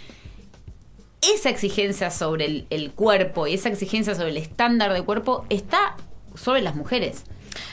esa 1.34 1.50
exigencia 1.50 2.10
sobre 2.10 2.44
el, 2.44 2.66
el 2.70 2.92
cuerpo 2.92 3.46
y 3.46 3.54
esa 3.54 3.68
exigencia 3.68 4.14
sobre 4.14 4.28
el 4.30 4.36
estándar 4.36 4.92
de 4.94 5.02
cuerpo 5.02 5.44
está 5.50 5.96
sobre 6.36 6.62
las 6.62 6.76
mujeres, 6.76 7.24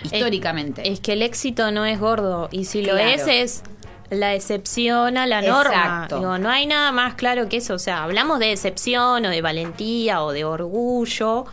históricamente. 0.03 0.89
Es 0.89 0.99
que 0.99 1.13
el 1.13 1.21
éxito 1.21 1.71
no 1.71 1.85
es 1.85 1.99
gordo 1.99 2.49
y 2.51 2.65
si 2.65 2.81
lo 2.81 2.97
es 2.97 3.27
es 3.27 3.63
la 4.09 4.35
excepción 4.35 5.17
a 5.17 5.27
la 5.27 5.41
norma. 5.41 5.73
Exacto. 5.73 6.19
Digo, 6.19 6.37
no 6.37 6.49
hay 6.49 6.67
nada 6.67 6.91
más 6.91 7.15
claro 7.15 7.49
que 7.49 7.57
eso. 7.57 7.73
O 7.73 7.79
sea, 7.79 8.03
hablamos 8.03 8.39
de 8.39 8.51
excepción 8.51 9.25
o 9.25 9.29
de 9.29 9.41
valentía 9.41 10.23
o 10.23 10.31
de 10.31 10.45
orgullo 10.45 11.45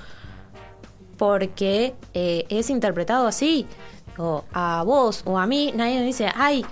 porque 1.17 1.95
eh, 2.15 2.47
es 2.49 2.71
interpretado 2.71 3.27
así. 3.27 3.67
O 4.19 4.45
a 4.53 4.83
vos 4.85 5.23
o 5.25 5.39
a 5.39 5.47
mí 5.47 5.73
nadie 5.75 5.99
me 6.01 6.05
dice, 6.05 6.29
ay, 6.35 6.67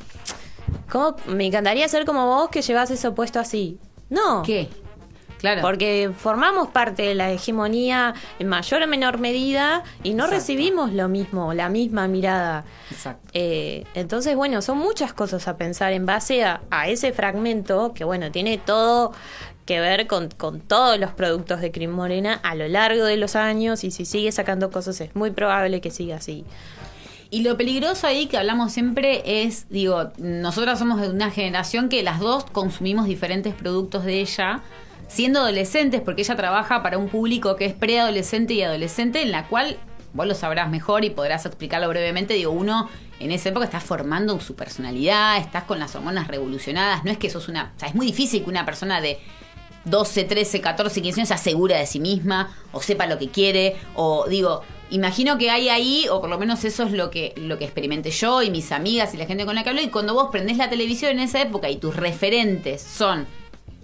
¿cómo 0.90 1.16
me 1.26 1.46
encantaría 1.46 1.88
ser 1.88 2.04
como 2.04 2.26
vos 2.26 2.50
que 2.50 2.60
llevas 2.60 2.90
eso 2.90 3.14
puesto 3.14 3.40
así? 3.40 3.78
No. 4.10 4.42
¿Qué? 4.42 4.68
Claro. 5.40 5.62
Porque 5.62 6.10
formamos 6.16 6.68
parte 6.68 7.02
de 7.02 7.14
la 7.14 7.30
hegemonía 7.30 8.14
en 8.38 8.48
mayor 8.48 8.82
o 8.82 8.86
menor 8.86 9.18
medida 9.18 9.82
y 10.02 10.10
no 10.10 10.24
Exacto. 10.24 10.34
recibimos 10.36 10.92
lo 10.92 11.08
mismo, 11.08 11.54
la 11.54 11.68
misma 11.68 12.08
mirada. 12.08 12.64
Exacto. 12.90 13.26
Eh, 13.32 13.84
entonces, 13.94 14.36
bueno, 14.36 14.60
son 14.62 14.78
muchas 14.78 15.12
cosas 15.14 15.48
a 15.48 15.56
pensar 15.56 15.92
en 15.92 16.04
base 16.04 16.44
a, 16.44 16.60
a 16.70 16.88
ese 16.88 17.12
fragmento 17.12 17.94
que, 17.94 18.04
bueno, 18.04 18.30
tiene 18.30 18.58
todo 18.58 19.12
que 19.64 19.80
ver 19.80 20.06
con, 20.06 20.28
con 20.30 20.60
todos 20.60 20.98
los 20.98 21.12
productos 21.12 21.60
de 21.60 21.70
Crim 21.70 21.90
Morena 21.90 22.40
a 22.42 22.54
lo 22.54 22.66
largo 22.68 23.04
de 23.04 23.16
los 23.16 23.36
años 23.36 23.84
y 23.84 23.90
si 23.90 24.04
sigue 24.04 24.32
sacando 24.32 24.70
cosas 24.70 25.00
es 25.00 25.14
muy 25.14 25.30
probable 25.30 25.80
que 25.80 25.90
siga 25.90 26.16
así. 26.16 26.44
Y 27.30 27.42
lo 27.42 27.56
peligroso 27.56 28.08
ahí 28.08 28.26
que 28.26 28.36
hablamos 28.36 28.72
siempre 28.72 29.22
es, 29.24 29.68
digo, 29.70 30.10
nosotras 30.18 30.80
somos 30.80 31.00
de 31.00 31.08
una 31.08 31.30
generación 31.30 31.88
que 31.88 32.02
las 32.02 32.18
dos 32.18 32.44
consumimos 32.44 33.06
diferentes 33.06 33.54
productos 33.54 34.04
de 34.04 34.20
ella, 34.20 34.62
siendo 35.10 35.40
adolescentes, 35.40 36.00
porque 36.00 36.22
ella 36.22 36.36
trabaja 36.36 36.82
para 36.82 36.96
un 36.96 37.08
público 37.08 37.56
que 37.56 37.66
es 37.66 37.74
preadolescente 37.74 38.54
y 38.54 38.62
adolescente, 38.62 39.22
en 39.22 39.32
la 39.32 39.48
cual 39.48 39.76
vos 40.12 40.26
lo 40.26 40.34
sabrás 40.34 40.70
mejor 40.70 41.04
y 41.04 41.10
podrás 41.10 41.44
explicarlo 41.46 41.88
brevemente. 41.88 42.34
Digo, 42.34 42.52
uno 42.52 42.88
en 43.18 43.32
esa 43.32 43.48
época 43.48 43.64
está 43.64 43.80
formando 43.80 44.38
su 44.40 44.54
personalidad, 44.54 45.38
estás 45.38 45.64
con 45.64 45.80
las 45.80 45.94
hormonas 45.96 46.28
revolucionadas, 46.28 47.04
no 47.04 47.10
es 47.10 47.18
que 47.18 47.28
sos 47.28 47.48
una. 47.48 47.72
O 47.76 47.80
sea, 47.80 47.88
es 47.88 47.94
muy 47.94 48.06
difícil 48.06 48.44
que 48.44 48.50
una 48.50 48.64
persona 48.64 49.00
de 49.00 49.18
12, 49.84 50.24
13, 50.24 50.60
14, 50.60 51.02
15 51.02 51.20
años 51.20 51.28
se 51.28 51.34
asegura 51.34 51.78
de 51.78 51.86
sí 51.86 51.98
misma 51.98 52.54
o 52.70 52.80
sepa 52.80 53.06
lo 53.06 53.18
que 53.18 53.30
quiere 53.30 53.76
o 53.94 54.26
digo, 54.28 54.62
imagino 54.90 55.38
que 55.38 55.50
hay 55.50 55.70
ahí 55.70 56.06
o 56.08 56.20
por 56.20 56.30
lo 56.30 56.38
menos 56.38 56.64
eso 56.64 56.84
es 56.84 56.92
lo 56.92 57.10
que 57.10 57.32
lo 57.36 57.58
que 57.58 57.64
experimenté 57.64 58.10
yo 58.10 58.42
y 58.42 58.50
mis 58.50 58.72
amigas 58.72 59.14
y 59.14 59.16
la 59.16 59.26
gente 59.26 59.46
con 59.46 59.54
la 59.54 59.64
que 59.64 59.70
hablo 59.70 59.80
y 59.80 59.88
cuando 59.88 60.12
vos 60.12 60.28
prendés 60.30 60.58
la 60.58 60.68
televisión 60.68 61.12
en 61.12 61.20
esa 61.20 61.40
época 61.40 61.70
y 61.70 61.78
tus 61.78 61.96
referentes 61.96 62.82
son 62.82 63.26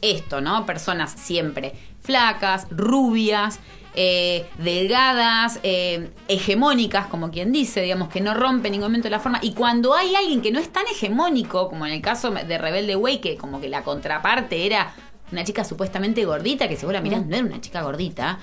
esto, 0.02 0.40
¿no? 0.40 0.66
Personas 0.66 1.12
siempre 1.12 1.74
flacas, 2.02 2.66
rubias, 2.70 3.58
eh, 3.98 4.46
delgadas, 4.58 5.58
eh, 5.62 6.10
hegemónicas, 6.28 7.06
como 7.06 7.30
quien 7.30 7.50
dice, 7.50 7.80
digamos, 7.82 8.08
que 8.10 8.20
no 8.20 8.34
rompe 8.34 8.68
en 8.68 8.72
ningún 8.72 8.88
momento 8.88 9.08
la 9.08 9.18
forma. 9.18 9.38
Y 9.42 9.54
cuando 9.54 9.94
hay 9.94 10.14
alguien 10.14 10.40
que 10.42 10.52
no 10.52 10.58
es 10.60 10.70
tan 10.72 10.84
hegemónico, 10.86 11.68
como 11.68 11.86
en 11.86 11.92
el 11.94 12.02
caso 12.02 12.30
de 12.30 12.58
Rebelde 12.58 12.94
Way, 12.94 13.18
que 13.18 13.36
como 13.36 13.60
que 13.60 13.68
la 13.68 13.82
contraparte 13.82 14.66
era 14.66 14.94
una 15.32 15.42
chica 15.44 15.64
supuestamente 15.64 16.24
gordita, 16.24 16.68
que 16.68 16.76
si 16.76 16.84
vos 16.86 16.92
la 16.92 17.00
mirás 17.00 17.26
no 17.26 17.34
era 17.36 17.44
una 17.44 17.60
chica 17.60 17.82
gordita, 17.82 18.38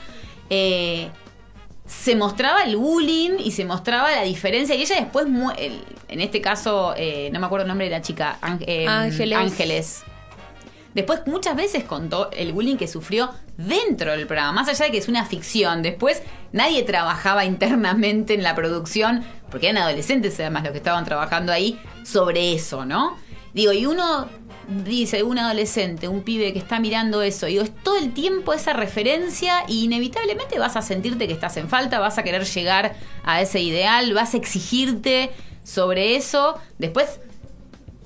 eh, 0.50 1.10
se 1.86 2.16
mostraba 2.16 2.64
el 2.64 2.76
bullying 2.76 3.38
y 3.40 3.52
se 3.52 3.64
mostraba 3.64 4.12
la 4.12 4.24
diferencia. 4.24 4.76
Y 4.76 4.82
ella 4.82 4.96
después, 4.96 5.28
el- 5.58 5.84
en 6.10 6.20
este 6.22 6.42
caso, 6.42 6.96
no 7.32 7.40
me 7.40 7.46
acuerdo 7.46 7.64
el 7.64 7.68
nombre 7.70 7.86
de 7.86 7.92
la 7.92 8.02
chica, 8.02 8.38
eh, 8.62 8.88
Ángeles. 8.88 9.38
Ángeles. 9.38 10.04
Después 10.94 11.22
muchas 11.26 11.56
veces 11.56 11.84
contó 11.84 12.30
el 12.32 12.54
bullying 12.54 12.78
que 12.78 12.88
sufrió 12.88 13.32
dentro 13.58 14.12
del 14.12 14.28
programa, 14.28 14.52
más 14.52 14.70
allá 14.70 14.86
de 14.86 14.92
que 14.92 14.98
es 14.98 15.08
una 15.08 15.26
ficción. 15.26 15.82
Después 15.82 16.22
nadie 16.52 16.84
trabajaba 16.84 17.46
internamente 17.46 18.34
en 18.34 18.44
la 18.44 18.56
producción, 18.56 19.24
porque 19.50 19.70
eran 19.70 19.84
adolescentes 19.84 20.40
además 20.40 20.64
los 20.64 20.72
que 20.72 20.78
estaban 20.78 21.06
trabajando 21.06 21.52
ahí, 21.52 21.80
sobre 22.04 22.54
eso, 22.54 22.86
¿no? 22.86 23.18
Digo, 23.54 23.72
y 23.72 23.86
uno 23.86 24.28
dice, 24.68 25.24
un 25.24 25.38
adolescente, 25.38 26.08
un 26.08 26.24
pibe 26.24 26.54
que 26.54 26.60
está 26.60 26.80
mirando 26.80 27.22
eso, 27.22 27.46
digo, 27.46 27.64
es 27.64 27.76
todo 27.84 27.98
el 27.98 28.14
tiempo 28.14 28.54
esa 28.54 28.74
referencia 28.74 29.64
y 29.68 29.84
inevitablemente 29.84 30.58
vas 30.58 30.76
a 30.76 30.82
sentirte 30.82 31.28
que 31.28 31.34
estás 31.34 31.58
en 31.58 31.70
falta, 31.70 32.00
vas 32.00 32.18
a 32.18 32.24
querer 32.24 32.46
llegar 32.46 32.96
a 33.24 33.42
ese 33.42 33.60
ideal, 33.60 34.14
vas 34.14 34.34
a 34.34 34.38
exigirte 34.38 35.32
sobre 35.64 36.16
eso. 36.16 36.60
Después 36.78 37.20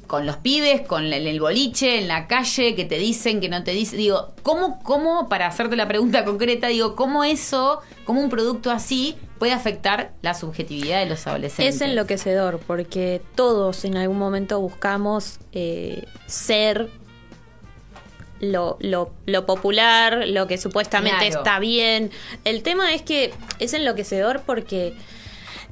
con 0.08 0.26
los 0.26 0.38
pibes, 0.38 0.82
con 0.82 1.06
el, 1.06 1.28
el 1.28 1.40
boliche, 1.40 2.00
en 2.00 2.08
la 2.08 2.28
calle, 2.28 2.76
que 2.76 2.86
te 2.86 2.98
dicen, 2.98 3.40
que 3.42 3.50
no 3.50 3.64
te 3.64 3.72
dicen. 3.72 4.00
Digo, 4.00 4.34
¿cómo, 4.42 4.82
¿cómo, 4.84 5.28
para 5.30 5.48
hacerte 5.48 5.76
la 5.76 5.88
pregunta 5.88 6.26
concreta, 6.26 6.68
digo, 6.68 6.96
cómo 6.96 7.24
eso, 7.24 7.82
cómo 8.06 8.22
un 8.22 8.30
producto 8.30 8.72
así 8.72 9.16
puede 9.38 9.52
afectar 9.54 10.14
la 10.22 10.34
subjetividad 10.34 11.00
de 11.02 11.06
los 11.08 11.28
adolescentes? 11.28 11.76
Es 11.76 11.82
enloquecedor 11.82 12.60
porque 12.66 13.22
todos 13.36 13.86
en 13.86 13.98
algún 13.98 14.18
momento 14.18 14.60
buscamos 14.60 15.40
eh, 15.52 16.06
ser 16.26 16.90
lo, 18.40 18.78
lo, 18.80 19.12
lo 19.26 19.46
popular, 19.46 20.28
lo 20.28 20.48
que 20.48 20.58
supuestamente 20.58 21.28
Claro. 21.28 21.38
está 21.38 21.60
bien. 21.60 22.12
El 22.46 22.64
tema 22.64 22.94
es 22.94 23.02
que 23.02 23.34
es 23.60 23.74
enloquecedor 23.74 24.42
porque 24.46 24.94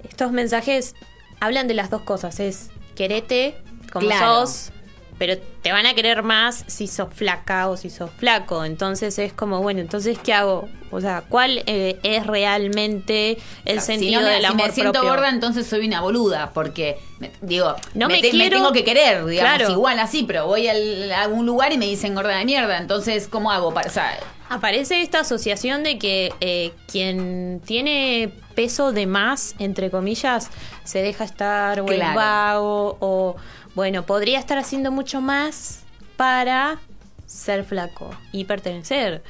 estos 0.09 0.31
mensajes 0.31 0.95
hablan 1.39 1.67
de 1.67 1.75
las 1.75 1.89
dos 1.89 2.01
cosas. 2.01 2.39
Es 2.39 2.69
querete 2.95 3.55
como 3.95 4.07
Claro. 4.07 4.45
sos, 4.45 4.71
pero 5.17 5.37
te 5.61 5.71
van 5.71 5.85
a 5.85 5.93
querer 5.93 6.23
más 6.23 6.65
si 6.67 6.87
sos 6.87 7.07
flaca 7.13 7.69
o 7.69 7.77
si 7.77 7.89
sos 7.89 8.11
flaco. 8.11 8.65
Entonces 8.65 9.17
es 9.17 9.31
como, 9.31 9.61
bueno, 9.61 9.79
entonces 9.79 10.17
¿qué 10.21 10.33
hago? 10.33 10.67
O 10.91 10.99
sea, 10.99 11.23
¿cuál 11.27 11.63
eh, 11.65 11.97
es 12.03 12.27
realmente 12.27 13.37
el 13.65 13.77
O 13.77 13.81
sea, 13.81 13.95
sentido 13.95 14.19
si 14.19 14.25
no 14.25 14.29
me, 14.31 14.33
del 14.35 14.45
si 14.45 14.55
me 14.55 14.71
siento 14.71 14.91
propio? 14.93 15.09
gorda, 15.11 15.29
entonces 15.29 15.65
soy 15.67 15.87
una 15.87 16.01
boluda, 16.01 16.51
porque, 16.53 16.97
me- 17.19 17.31
digo, 17.41 17.75
No 17.93 18.07
me, 18.07 18.15
me 18.15 18.21
te- 18.21 18.27
me 18.33 18.39
quiero- 18.39 18.57
tengo 18.57 18.71
que 18.73 18.83
querer, 18.83 19.25
digamos, 19.25 19.55
Claro. 19.57 19.71
igual 19.71 19.99
así, 19.99 20.23
pero 20.23 20.47
voy 20.47 20.67
al- 20.67 21.11
a 21.11 21.21
algún 21.23 21.45
lugar 21.45 21.71
y 21.73 21.77
me 21.77 21.85
dicen 21.85 22.13
gorda 22.13 22.35
de 22.37 22.45
mierda, 22.45 22.77
entonces, 22.77 23.27
¿cómo 23.29 23.51
hago? 23.51 23.73
Para, 23.73 23.87
o 23.87 23.93
sea, 23.93 24.17
Aparece 24.47 25.01
esta 25.01 25.21
asociación 25.21 25.81
de 25.83 25.97
que 25.97 26.31
eh, 26.39 26.71
quien 26.91 27.61
tiene 27.65 28.31
peso 28.53 28.91
de 28.91 29.07
más, 29.07 29.55
entre 29.57 29.89
comillas, 29.89 30.51
se 30.83 31.01
deja 31.01 31.23
estar 31.23 31.79
o 31.81 31.85
Claro. 31.87 32.15
vago 32.15 32.97
o, 32.99 33.35
bueno, 33.75 34.05
podría 34.05 34.39
estar 34.39 34.57
haciendo 34.57 34.91
mucho 34.91 35.21
más 35.21 35.81
para 36.17 36.79
ser 37.25 37.63
flaco 37.65 38.09
y 38.31 38.45
pertenecer. 38.45 39.21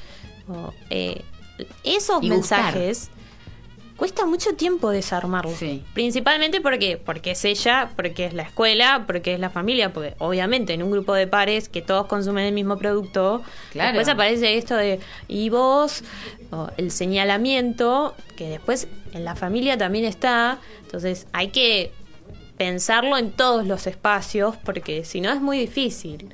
O, 0.47 0.73
eh, 0.89 1.23
esos 1.83 2.21
Y 2.21 2.29
gustar. 2.29 2.63
mensajes 2.75 3.09
cuesta 3.97 4.25
mucho 4.25 4.53
tiempo 4.55 4.89
desarmarlos. 4.89 5.55
Sí. 5.57 5.81
Principalmente 5.93 6.59
porque, 6.59 6.97
porque 6.97 7.31
es 7.31 7.45
ella, 7.45 7.91
porque 7.95 8.25
es 8.25 8.33
la 8.33 8.43
escuela, 8.43 9.05
porque 9.07 9.33
es 9.33 9.39
la 9.39 9.49
familia, 9.49 9.93
porque 9.93 10.15
obviamente 10.19 10.73
en 10.73 10.83
un 10.83 10.91
grupo 10.91 11.13
de 11.13 11.27
pares 11.27 11.69
que 11.69 11.81
todos 11.81 12.05
consumen 12.07 12.43
el 12.45 12.53
mismo 12.53 12.77
producto, 12.77 13.41
Claro. 13.71 13.93
después 13.93 14.09
aparece 14.09 14.57
esto 14.57 14.75
de 14.75 14.99
y 15.29 15.49
vos, 15.49 16.03
o 16.51 16.67
el 16.77 16.91
señalamiento, 16.91 18.15
que 18.35 18.49
después 18.49 18.87
en 19.13 19.23
la 19.23 19.35
familia 19.35 19.77
también 19.77 20.03
está, 20.03 20.59
entonces 20.81 21.25
hay 21.31 21.47
que 21.47 21.93
pensarlo 22.57 23.17
en 23.17 23.31
todos 23.31 23.65
los 23.65 23.87
espacios, 23.87 24.55
porque 24.63 25.03
si 25.05 25.21
no 25.21 25.31
es 25.31 25.41
muy 25.41 25.59
difícil. 25.59 26.29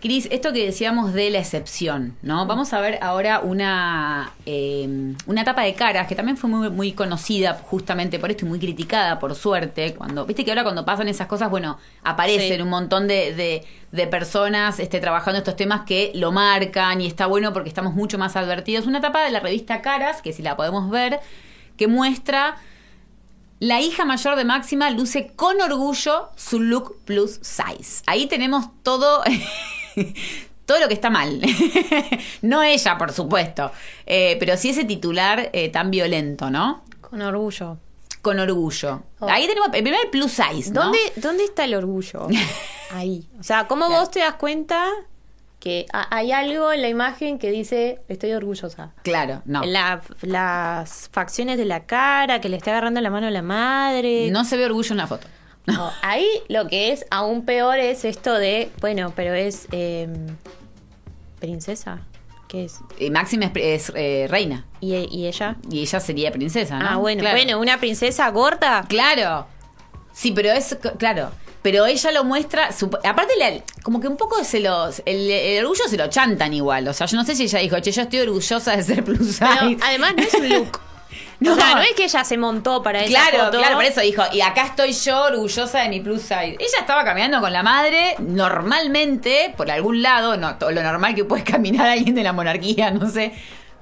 Cris, 0.00 0.28
esto 0.30 0.52
que 0.52 0.66
decíamos 0.66 1.14
de 1.14 1.30
la 1.30 1.38
excepción, 1.38 2.14
¿no? 2.20 2.44
Vamos 2.44 2.74
a 2.74 2.80
ver 2.82 2.98
ahora 3.00 3.40
una, 3.40 4.34
eh, 4.44 4.86
una 5.26 5.44
tapa 5.44 5.62
de 5.62 5.72
caras 5.72 6.06
que 6.06 6.14
también 6.14 6.36
fue 6.36 6.50
muy, 6.50 6.68
muy 6.68 6.92
conocida 6.92 7.54
justamente 7.54 8.18
por 8.18 8.30
esto 8.30 8.44
y 8.44 8.48
muy 8.50 8.58
criticada, 8.58 9.18
por 9.18 9.34
suerte. 9.34 9.94
Cuando, 9.94 10.26
viste 10.26 10.44
que 10.44 10.50
ahora 10.50 10.62
cuando 10.62 10.84
pasan 10.84 11.08
esas 11.08 11.26
cosas, 11.26 11.48
bueno, 11.48 11.78
aparecen 12.02 12.56
Sí. 12.56 12.62
un 12.62 12.68
montón 12.68 13.08
de, 13.08 13.34
de- 13.34 13.64
de 13.92 14.06
personas 14.06 14.78
este, 14.78 15.00
trabajando 15.00 15.38
estos 15.38 15.56
temas 15.56 15.86
que 15.86 16.12
lo 16.14 16.32
marcan 16.32 17.00
y 17.00 17.06
está 17.06 17.24
bueno 17.24 17.54
porque 17.54 17.70
estamos 17.70 17.94
mucho 17.94 18.18
más 18.18 18.36
advertidos. 18.36 18.86
Una 18.86 19.00
tapa 19.00 19.24
de 19.24 19.30
la 19.30 19.40
revista 19.40 19.80
Caras, 19.80 20.20
que 20.20 20.34
si 20.34 20.42
la 20.42 20.54
podemos 20.54 20.90
ver, 20.90 21.18
que 21.78 21.88
muestra 21.88 22.56
la 23.60 23.80
hija 23.80 24.04
mayor 24.04 24.36
de 24.36 24.44
Máxima 24.44 24.90
luce 24.90 25.32
con 25.34 25.60
orgullo 25.60 26.30
su 26.36 26.60
look 26.60 26.98
plus 27.04 27.40
size. 27.42 28.02
Ahí 28.06 28.26
tenemos 28.26 28.66
todo, 28.82 29.22
todo 30.66 30.80
lo 30.80 30.88
que 30.88 30.94
está 30.94 31.10
mal. 31.10 31.40
no 32.42 32.62
ella, 32.62 32.98
por 32.98 33.12
supuesto, 33.12 33.72
eh, 34.06 34.36
pero 34.38 34.56
sí 34.56 34.70
ese 34.70 34.84
titular 34.84 35.50
eh, 35.52 35.68
tan 35.70 35.90
violento, 35.90 36.50
¿no? 36.50 36.84
Con 37.00 37.22
orgullo. 37.22 37.78
Con 38.22 38.38
orgullo. 38.40 39.02
Oh. 39.20 39.28
Ahí 39.28 39.46
tenemos 39.46 39.68
el 39.72 39.82
primer 39.82 40.10
plus 40.10 40.32
size, 40.32 40.72
¿no? 40.72 40.84
¿Dónde, 40.84 40.98
¿Dónde 41.16 41.44
está 41.44 41.64
el 41.64 41.74
orgullo? 41.74 42.28
Ahí. 42.90 43.28
O 43.38 43.42
sea, 43.42 43.66
¿cómo 43.66 43.88
vos 43.88 44.10
te 44.10 44.20
das 44.20 44.34
cuenta 44.34 44.88
que 45.64 45.86
ha- 45.94 46.14
hay 46.14 46.30
algo 46.30 46.70
en 46.72 46.82
la 46.82 46.88
imagen 46.90 47.38
que 47.38 47.50
dice 47.50 48.02
estoy 48.08 48.32
orgullosa? 48.32 48.92
Claro, 49.02 49.40
no. 49.46 49.62
La- 49.64 50.02
las 50.20 51.08
facciones 51.10 51.56
de 51.56 51.64
la 51.64 51.86
cara, 51.86 52.42
que 52.42 52.50
le 52.50 52.56
está 52.58 52.70
agarrando 52.72 53.00
la 53.00 53.08
mano 53.08 53.28
a 53.28 53.30
la 53.30 53.40
madre. 53.40 54.30
No 54.30 54.44
se 54.44 54.58
ve 54.58 54.66
orgullo 54.66 54.90
en 54.92 54.98
la 54.98 55.06
foto. 55.06 55.26
No, 55.66 55.90
ahí 56.02 56.26
lo 56.48 56.68
que 56.68 56.92
es 56.92 57.06
aún 57.10 57.46
peor 57.46 57.78
es 57.78 58.04
esto 58.04 58.34
de, 58.34 58.70
bueno, 58.82 59.14
pero 59.16 59.32
es 59.32 59.66
eh, 59.72 60.06
princesa. 61.40 62.00
¿Qué 62.48 62.64
es? 62.66 62.80
Eh, 62.98 63.10
Máxima 63.10 63.46
es, 63.46 63.88
es, 63.88 63.92
eh, 63.96 64.26
reina 64.28 64.66
¿Y, 64.80 64.94
y 64.94 65.26
ella? 65.26 65.56
y 65.70 65.80
ella 65.80 65.98
sería 66.00 66.30
princesa, 66.30 66.78
¿no? 66.78 66.86
Ah, 66.88 66.96
bueno, 66.96 67.20
Claro. 67.20 67.36
bueno, 67.38 67.58
una 67.58 67.78
princesa 67.78 68.28
gorda. 68.30 68.84
Claro. 68.88 69.46
Sí, 70.12 70.32
pero 70.32 70.50
es. 70.52 70.76
Claro. 70.98 71.30
Pero 71.64 71.86
ella 71.86 72.12
lo 72.12 72.24
muestra. 72.24 72.68
sup- 72.72 73.00
Aparte, 73.04 73.32
la- 73.38 73.54
como 73.82 73.98
que 73.98 74.06
un 74.06 74.18
poco 74.18 74.44
se 74.44 74.60
los. 74.60 75.00
El, 75.06 75.30
el 75.30 75.64
orgullo 75.64 75.88
se 75.88 75.96
lo 75.96 76.08
chantan 76.08 76.52
igual. 76.52 76.86
O 76.86 76.92
sea, 76.92 77.06
yo 77.06 77.16
no 77.16 77.24
sé 77.24 77.34
si 77.34 77.44
ella 77.44 77.58
dijo, 77.60 77.80
che, 77.80 77.90
yo 77.90 78.02
estoy 78.02 78.20
orgullosa 78.20 78.76
de 78.76 78.82
ser 78.82 79.02
plus 79.02 79.26
size. 79.28 79.38
Pero 79.40 79.76
además 79.82 80.12
no 80.14 80.22
es 80.22 80.34
un 80.34 80.48
look. 80.50 80.80
No. 81.40 81.52
O 81.52 81.56
sea, 81.56 81.74
no 81.74 81.80
es 81.82 81.92
que 81.96 82.04
ella 82.04 82.22
se 82.24 82.36
montó 82.38 82.82
para 82.82 83.00
esa 83.02 83.08
Claro, 83.30 83.44
foto. 83.46 83.58
claro, 83.58 83.76
por 83.76 83.84
eso 83.84 84.00
dijo, 84.02 84.22
y 84.32 84.40
acá 84.40 84.66
estoy 84.66 84.92
yo 84.92 85.24
orgullosa 85.24 85.80
de 85.80 85.88
mi 85.88 86.00
plus 86.00 86.22
size. 86.22 86.56
Ella 86.58 86.78
estaba 86.80 87.02
caminando 87.04 87.40
con 87.40 87.52
la 87.52 87.62
madre, 87.62 88.14
normalmente, 88.20 89.52
por 89.56 89.70
algún 89.70 90.02
lado, 90.02 90.36
no, 90.36 90.56
todo 90.56 90.70
lo 90.70 90.82
normal 90.82 91.14
que 91.14 91.24
puede 91.24 91.44
caminar 91.44 91.88
alguien 91.88 92.14
de 92.14 92.22
la 92.22 92.32
monarquía, 92.32 92.90
no 92.90 93.10
sé. 93.10 93.32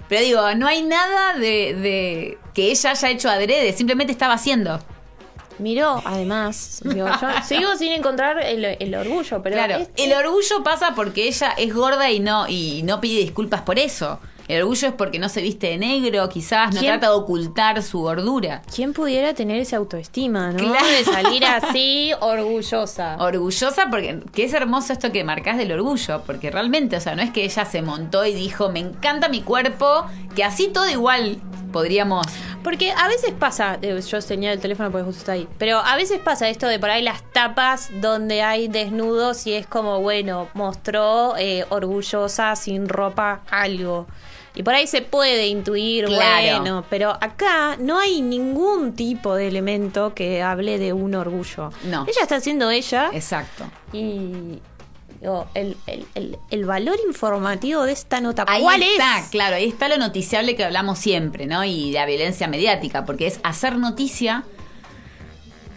Pero 0.09 0.23
digo, 0.23 0.55
no 0.55 0.67
hay 0.67 0.83
nada 0.83 1.35
de, 1.35 1.75
de 1.75 2.39
que 2.55 2.71
ella 2.71 2.91
haya 2.91 3.11
hecho 3.11 3.29
adrede, 3.31 3.73
simplemente 3.73 4.13
estaba 4.13 4.35
haciendo. 4.35 4.83
Miró, 5.63 6.03
además, 6.05 6.81
digo, 6.85 7.07
yo 7.09 7.29
sigo 7.47 7.77
sin 7.77 7.93
encontrar 7.93 8.41
el, 8.43 8.65
el 8.65 8.95
orgullo, 8.95 9.43
pero 9.43 9.57
Claro, 9.57 9.77
es- 9.77 9.89
el 9.97 10.13
orgullo 10.13 10.63
pasa 10.65 10.95
porque 10.95 11.29
ella 11.29 11.53
es 11.57 11.73
gorda 11.75 12.11
y 12.11 12.21
no, 12.21 12.47
y 12.49 12.83
no 12.85 13.01
pide 13.01 13.21
disculpas 13.21 13.63
por 13.63 13.79
eso. 13.79 14.19
El 14.49 14.63
orgullo 14.63 14.89
es 14.89 14.95
porque 14.95 15.21
no 15.21 15.29
se 15.29 15.41
viste 15.41 15.69
de 15.69 15.79
negro, 15.79 16.29
quizás, 16.29 16.75
no 16.75 16.81
¿Quién- 16.81 16.93
trata 16.99 17.07
de 17.11 17.15
ocultar 17.15 17.81
su 17.83 18.01
gordura. 18.01 18.61
¿Quién 18.75 18.93
pudiera 18.93 19.33
tener 19.35 19.59
esa 19.61 19.77
autoestima, 19.77 20.51
no? 20.51 20.59
Claro. 20.59 20.85
De 20.85 21.05
salir 21.05 21.45
así 21.47 22.11
orgullosa. 22.21 23.17
Orgullosa 23.21 23.85
porque 23.89 24.21
que 24.35 24.45
es 24.45 24.53
hermoso 24.53 24.93
esto 24.93 25.13
que 25.13 25.23
marcas 25.23 25.57
del 25.57 25.71
orgullo, 25.73 26.23
porque 26.27 26.51
realmente, 26.51 26.97
o 26.97 27.01
sea, 27.01 27.15
no 27.15 27.23
es 27.23 27.31
que 27.31 27.45
ella 27.45 27.65
se 27.65 27.83
montó 27.83 28.27
y 28.27 28.35
dijo, 28.35 28.69
me 28.71 28.81
encanta 28.81 29.29
mi 29.29 29.43
cuerpo, 29.43 30.07
que 30.35 30.43
así 30.45 30.69
todo 30.69 30.89
igual 30.91 31.39
podríamos... 31.73 32.27
Porque 32.63 32.93
a 32.93 33.09
veces 33.09 33.33
pasa, 33.37 33.79
eh, 33.83 34.01
yo 34.07 34.21
señalo 34.21 34.55
el 34.55 34.61
teléfono 34.61 34.91
porque 34.93 35.05
justo 35.05 35.19
está 35.21 35.33
ahí, 35.33 35.49
pero 35.59 35.79
a 35.79 35.97
veces 35.97 36.21
pasa 36.21 36.49
esto 36.49 36.69
de 36.69 36.79
por 36.79 36.91
ahí 36.91 37.03
las 37.03 37.23
tapas 37.33 37.91
donde 38.01 38.43
hay 38.43 38.69
desnudos 38.69 39.47
y 39.49 39.55
es 39.55 39.67
como, 39.67 40.01
bueno, 40.01 40.49
mostró 40.55 41.35
eh, 41.39 41.65
orgullosa, 41.71 42.55
sin 42.55 42.89
ropa, 42.89 43.41
algo. 43.51 44.07
Y 44.55 44.63
por 44.63 44.75
ahí 44.75 44.87
se 44.87 45.01
puede 45.01 45.47
intuir, 45.47 46.05
Claro. 46.05 46.59
bueno, 46.61 46.85
pero 46.91 47.11
acá 47.21 47.77
no 47.81 47.99
hay 47.99 48.21
ningún 48.21 48.93
tipo 48.95 49.35
de 49.35 49.49
elemento 49.49 50.13
que 50.15 50.43
hable 50.43 50.79
de 50.79 50.93
un 50.93 51.15
orgullo. 51.15 51.71
No. 51.85 52.03
Ella 52.07 52.21
está 52.23 52.39
siendo 52.39 52.71
ella 52.71 53.09
Exacto. 53.15 53.65
y 53.95 54.61
digo, 55.23 55.47
el, 55.55 55.77
el- 55.87 56.07
el- 56.17 56.39
el 56.51 56.65
valor 56.67 56.97
informativo 57.07 57.85
de 57.85 57.93
esta 57.93 58.21
nota, 58.21 58.45
Ahí 58.49 58.61
¿cuál 58.63 58.83
está, 58.83 59.21
es? 59.21 59.29
claro, 59.29 59.55
ahí 59.57 59.69
está 59.69 59.89
lo 59.89 59.97
noticiable 59.97 60.57
que 60.57 60.65
hablamos 60.65 60.99
siempre, 60.99 61.47
¿no? 61.47 61.63
Y 61.65 61.93
la 61.93 62.05
violencia 62.07 62.49
mediática, 62.49 63.05
porque 63.07 63.29
es 63.29 63.39
hacer 63.45 63.79
noticia 63.79 64.43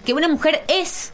que 0.03 0.13
una 0.13 0.27
mujer 0.27 0.63
es. 0.67 1.13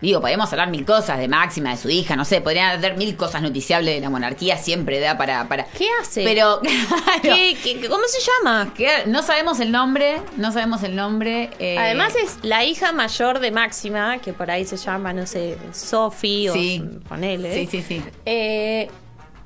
Digo, 0.00 0.20
podemos 0.20 0.50
hablar 0.52 0.70
mil 0.70 0.84
cosas 0.84 1.18
de 1.18 1.26
Máxima, 1.26 1.70
de 1.70 1.76
su 1.76 1.90
hija, 1.90 2.14
no 2.14 2.24
sé, 2.24 2.40
podrían 2.40 2.78
haber 2.78 2.96
mil 2.96 3.16
cosas 3.16 3.42
noticiables 3.42 3.96
de 3.96 4.00
la 4.00 4.10
monarquía, 4.10 4.56
siempre 4.56 5.00
da 5.00 5.18
para. 5.18 5.48
para 5.48 5.64
¿Qué 5.64 5.88
hace? 6.00 6.22
Pero, 6.22 6.60
¿Qué- 7.22 7.56
qué- 7.62 7.88
cómo 7.88 8.04
se 8.06 8.18
llama? 8.20 8.72
no 9.06 9.22
sabemos 9.24 9.58
el 9.58 9.72
nombre, 9.72 10.20
no 10.36 10.52
sabemos 10.52 10.84
el 10.84 10.94
nombre. 10.94 11.50
eh, 11.58 11.76
Además 11.78 12.14
es 12.14 12.38
la 12.42 12.64
hija 12.64 12.92
mayor 12.92 13.40
de 13.40 13.50
Máxima, 13.50 14.18
que 14.18 14.32
por 14.32 14.50
ahí 14.52 14.64
se 14.64 14.76
llama, 14.76 15.12
no 15.12 15.26
sé, 15.26 15.58
Sophie 15.72 16.50
Sí. 16.52 16.80
o 17.04 17.08
ponele. 17.08 17.52
Sí, 17.54 17.66
sí, 17.68 17.82
sí. 17.82 18.02
Eh, 18.24 18.88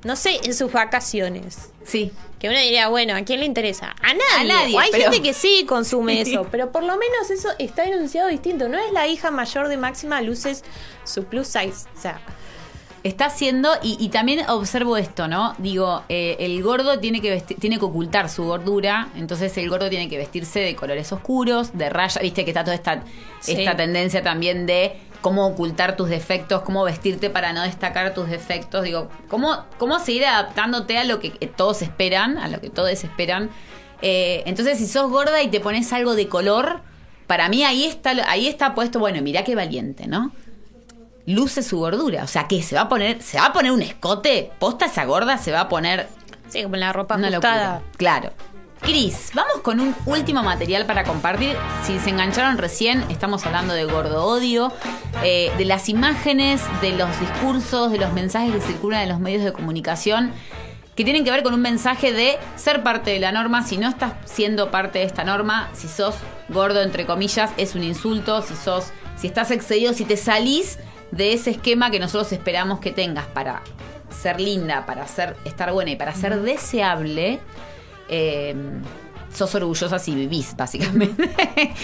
no 0.04 0.16
sé, 0.16 0.38
en 0.44 0.52
sus 0.52 0.70
vacaciones. 0.70 1.70
Sí. 1.84 2.12
Que 2.42 2.48
uno 2.48 2.58
diría, 2.58 2.88
bueno, 2.88 3.14
¿a 3.14 3.22
quién 3.22 3.38
le 3.38 3.46
interesa? 3.46 3.94
A 4.02 4.08
nadie. 4.14 4.20
A 4.40 4.44
nadie, 4.62 4.76
O 4.76 4.80
hay 4.80 4.90
pero- 4.90 5.04
gente 5.12 5.22
que 5.22 5.32
sí 5.32 5.64
consume 5.64 6.20
eso, 6.22 6.48
pero 6.50 6.72
por 6.72 6.82
lo 6.82 6.96
menos 6.98 7.30
eso 7.30 7.50
está 7.60 7.84
enunciado 7.84 8.28
distinto. 8.28 8.68
No 8.68 8.78
es 8.78 8.92
la 8.92 9.06
hija 9.06 9.30
mayor 9.30 9.68
de 9.68 9.76
Máxima 9.76 10.20
Luces 10.22 10.64
su 11.04 11.22
plus 11.24 11.46
size. 11.46 11.88
O 11.96 12.00
sea, 12.00 12.20
Está 13.04 13.24
haciendo, 13.26 13.68
y, 13.82 13.96
y 13.98 14.10
también 14.10 14.48
observo 14.48 14.96
esto, 14.96 15.26
¿no? 15.26 15.56
Digo, 15.58 16.04
eh, 16.08 16.36
el 16.38 16.62
gordo 16.62 17.00
tiene 17.00 17.20
que, 17.20 17.36
vesti- 17.36 17.58
tiene 17.58 17.80
que 17.80 17.84
ocultar 17.84 18.28
su 18.30 18.44
gordura, 18.44 19.08
entonces 19.16 19.56
el 19.58 19.68
gordo 19.68 19.90
tiene 19.90 20.08
que 20.08 20.18
vestirse 20.18 20.60
de 20.60 20.76
colores 20.76 21.10
oscuros, 21.12 21.76
de 21.76 21.90
raya, 21.90 22.20
viste 22.20 22.44
que 22.44 22.52
está 22.52 22.62
toda 22.62 22.76
esta, 22.76 23.02
Sí. 23.40 23.54
esta 23.58 23.76
tendencia 23.76 24.22
también 24.22 24.66
de 24.66 24.96
cómo 25.22 25.46
ocultar 25.46 25.96
tus 25.96 26.10
defectos, 26.10 26.60
cómo 26.62 26.84
vestirte 26.84 27.30
para 27.30 27.54
no 27.54 27.62
destacar 27.62 28.12
tus 28.12 28.28
defectos, 28.28 28.84
digo, 28.84 29.08
cómo, 29.28 29.64
cómo 29.78 29.98
seguir 29.98 30.26
adaptándote 30.26 30.98
a 30.98 31.04
lo 31.04 31.20
que 31.20 31.30
todos 31.30 31.80
esperan, 31.80 32.36
a 32.36 32.48
lo 32.48 32.60
que 32.60 32.68
todos 32.68 32.90
esperan. 32.90 33.48
Eh, 34.02 34.42
entonces, 34.44 34.76
si 34.78 34.86
sos 34.86 35.10
gorda 35.10 35.42
y 35.42 35.48
te 35.48 35.60
pones 35.60 35.90
algo 35.94 36.14
de 36.14 36.28
color, 36.28 36.80
para 37.26 37.48
mí 37.48 37.64
ahí 37.64 37.84
está, 37.84 38.10
ahí 38.28 38.46
está 38.46 38.74
puesto, 38.74 38.98
bueno, 38.98 39.22
mirá 39.22 39.44
qué 39.44 39.54
valiente, 39.54 40.06
¿no? 40.06 40.32
luce 41.26 41.62
su 41.62 41.78
gordura. 41.78 42.24
O 42.24 42.26
sea, 42.26 42.48
que 42.48 42.62
se 42.62 42.74
va 42.74 42.82
a 42.82 42.88
poner, 42.88 43.22
se 43.22 43.38
va 43.38 43.46
a 43.46 43.52
poner 43.52 43.72
un 43.72 43.82
escote, 43.82 44.50
posta 44.58 44.86
esa 44.86 45.04
gorda 45.04 45.38
se 45.38 45.52
va 45.52 45.60
a 45.60 45.68
poner 45.68 46.08
sí, 46.48 46.62
como 46.62 46.76
la 46.76 46.92
ropa 46.92 47.14
ajustada. 47.14 47.82
Claro. 47.96 48.32
Cris, 48.82 49.30
vamos 49.32 49.60
con 49.62 49.78
un 49.78 49.94
último 50.06 50.42
material 50.42 50.86
para 50.86 51.04
compartir. 51.04 51.56
Si 51.84 52.00
se 52.00 52.10
engancharon 52.10 52.58
recién, 52.58 53.04
estamos 53.10 53.46
hablando 53.46 53.74
de 53.74 53.84
gordo 53.84 54.24
odio, 54.24 54.72
eh, 55.22 55.52
de 55.56 55.64
las 55.64 55.88
imágenes, 55.88 56.60
de 56.80 56.90
los 56.90 57.08
discursos, 57.20 57.92
de 57.92 57.98
los 57.98 58.12
mensajes 58.12 58.52
que 58.52 58.60
circulan 58.60 59.02
en 59.02 59.10
los 59.10 59.20
medios 59.20 59.44
de 59.44 59.52
comunicación, 59.52 60.32
que 60.96 61.04
tienen 61.04 61.22
que 61.22 61.30
ver 61.30 61.44
con 61.44 61.54
un 61.54 61.60
mensaje 61.60 62.12
de 62.12 62.38
ser 62.56 62.82
parte 62.82 63.12
de 63.12 63.20
la 63.20 63.30
norma. 63.30 63.62
Si 63.62 63.78
no 63.78 63.88
estás 63.88 64.14
siendo 64.24 64.72
parte 64.72 64.98
de 64.98 65.04
esta 65.04 65.22
norma, 65.22 65.70
si 65.74 65.86
sos 65.86 66.16
gordo, 66.48 66.82
entre 66.82 67.06
comillas, 67.06 67.52
es 67.58 67.76
un 67.76 67.84
insulto. 67.84 68.42
Si 68.42 68.56
sos, 68.56 68.86
si 69.16 69.28
estás 69.28 69.52
excedido, 69.52 69.92
si 69.92 70.04
te 70.04 70.16
salís 70.16 70.80
de 71.12 71.34
ese 71.34 71.50
esquema 71.50 71.92
que 71.92 72.00
nosotros 72.00 72.32
esperamos 72.32 72.80
que 72.80 72.90
tengas 72.90 73.26
para 73.26 73.62
ser 74.10 74.40
linda, 74.40 74.86
para 74.86 75.06
ser, 75.06 75.36
estar 75.44 75.72
buena 75.72 75.92
y 75.92 75.96
para 75.96 76.14
ser 76.14 76.42
deseable, 76.42 77.40
eh, 78.12 78.54
sos 79.32 79.54
orgullosa 79.54 79.98
si 79.98 80.14
vivís, 80.14 80.54
básicamente. 80.56 81.30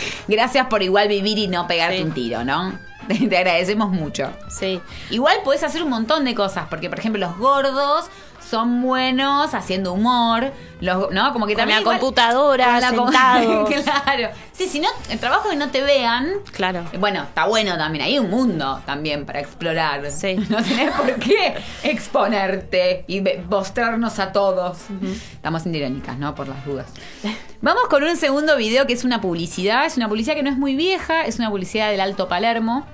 Gracias 0.28 0.66
por 0.66 0.82
igual 0.82 1.08
vivir 1.08 1.38
y 1.38 1.49
no 1.49 1.66
pegarte 1.66 1.97
Sí. 1.97 2.02
un 2.02 2.12
tiro, 2.12 2.44
¿no? 2.44 2.78
Te 3.08 3.37
agradecemos 3.38 3.90
mucho. 3.90 4.30
Sí. 4.50 4.80
Igual 5.11 5.38
podés 5.42 5.62
hacer 5.64 5.82
un 5.82 5.88
montón 5.88 6.25
de 6.26 6.35
cosas, 6.35 6.66
porque 6.68 6.90
por 6.90 6.99
ejemplo 6.99 7.18
los 7.26 7.38
gordos 7.38 8.04
son 8.40 8.83
buenos 8.83 9.54
haciendo 9.54 9.92
humor, 9.92 10.52
los, 10.80 11.11
¿no? 11.12 11.33
Como 11.33 11.47
que 11.47 11.54
Con 11.54 11.61
también 11.62 11.78
la 11.78 11.83
igual- 11.83 11.99
computadora, 11.99 12.80
la 12.80 12.90
sentados. 12.90 13.68
claro. 14.04 14.30
Sí, 14.52 14.66
si 14.68 14.80
no, 14.80 14.88
el 15.11 15.18
trabajo 15.18 15.50
que 15.50 15.57
no 15.57 15.71
te 15.71 15.83
vean, 15.83 16.28
Claro. 16.52 16.85
bueno, 16.99 17.23
está 17.25 17.47
bueno 17.47 17.76
también. 17.76 18.04
Hay 18.04 18.18
un 18.18 18.30
mundo 18.30 18.80
también 18.87 19.26
para 19.26 19.40
explorar. 19.40 20.11
Sí. 20.11 20.37
No 20.49 20.62
tenés 20.62 20.90
por 20.92 21.14
qué 21.16 21.54
exponerte 21.83 23.04
y 23.07 23.23
mostrarnos 23.49 24.18
a 24.18 24.33
todos. 24.33 24.78
Estamos 25.33 25.62
siendo 25.62 25.78
irónicas, 25.78 26.18
¿no? 26.18 26.35
Por 26.35 26.49
las 26.49 26.64
dudas. 26.64 26.87
Vamos 27.61 27.85
con 27.90 28.02
un 28.04 28.16
segundo 28.16 28.57
video 28.57 28.87
que 28.87 28.92
es 28.95 29.04
una 29.04 29.21
publicidad. 29.21 29.85
Es 29.87 29.97
una 29.97 30.09
publicidad 30.09 30.35
que 30.37 30.42
no 30.42 30.50
es 30.50 30.57
muy 30.57 30.75
vieja. 30.75 31.23
Es 31.26 31.38
una 31.38 31.50
publicidad 31.50 31.90
del 31.90 32.00
Alto 32.00 32.28
Palermo. 32.28 32.87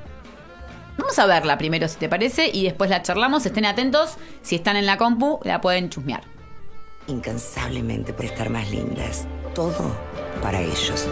Vamos 0.96 1.18
a 1.18 1.26
verla 1.26 1.58
primero, 1.58 1.88
si 1.88 1.96
te 1.96 2.08
parece, 2.08 2.48
y 2.52 2.64
después 2.64 2.88
la 2.90 3.02
charlamos. 3.02 3.44
Estén 3.46 3.64
atentos. 3.66 4.14
Si 4.42 4.54
están 4.54 4.76
en 4.76 4.86
la 4.86 4.96
compu, 4.96 5.40
la 5.44 5.60
pueden 5.60 5.90
chusmear. 5.90 6.22
incansablemente 7.06 8.12
por 8.12 8.24
estar 8.24 8.48
más 8.48 8.70
lindas. 8.70 9.26
Todo 9.54 9.94
para 10.42 10.60
ellos. 10.60 11.06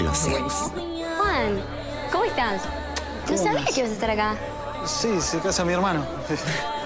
Los 0.00 0.26
ex. 0.26 0.72
Juan, 1.18 1.60
¿cómo 2.10 2.24
estás? 2.24 2.62
No 3.30 3.36
sabía 3.36 3.64
que 3.66 3.80
ibas 3.80 3.90
a 3.90 3.94
estar 3.94 4.10
acá. 4.10 4.36
Sí, 4.86 5.20
se 5.20 5.38
casa 5.40 5.64
mi 5.64 5.72
hermano. 5.74 6.04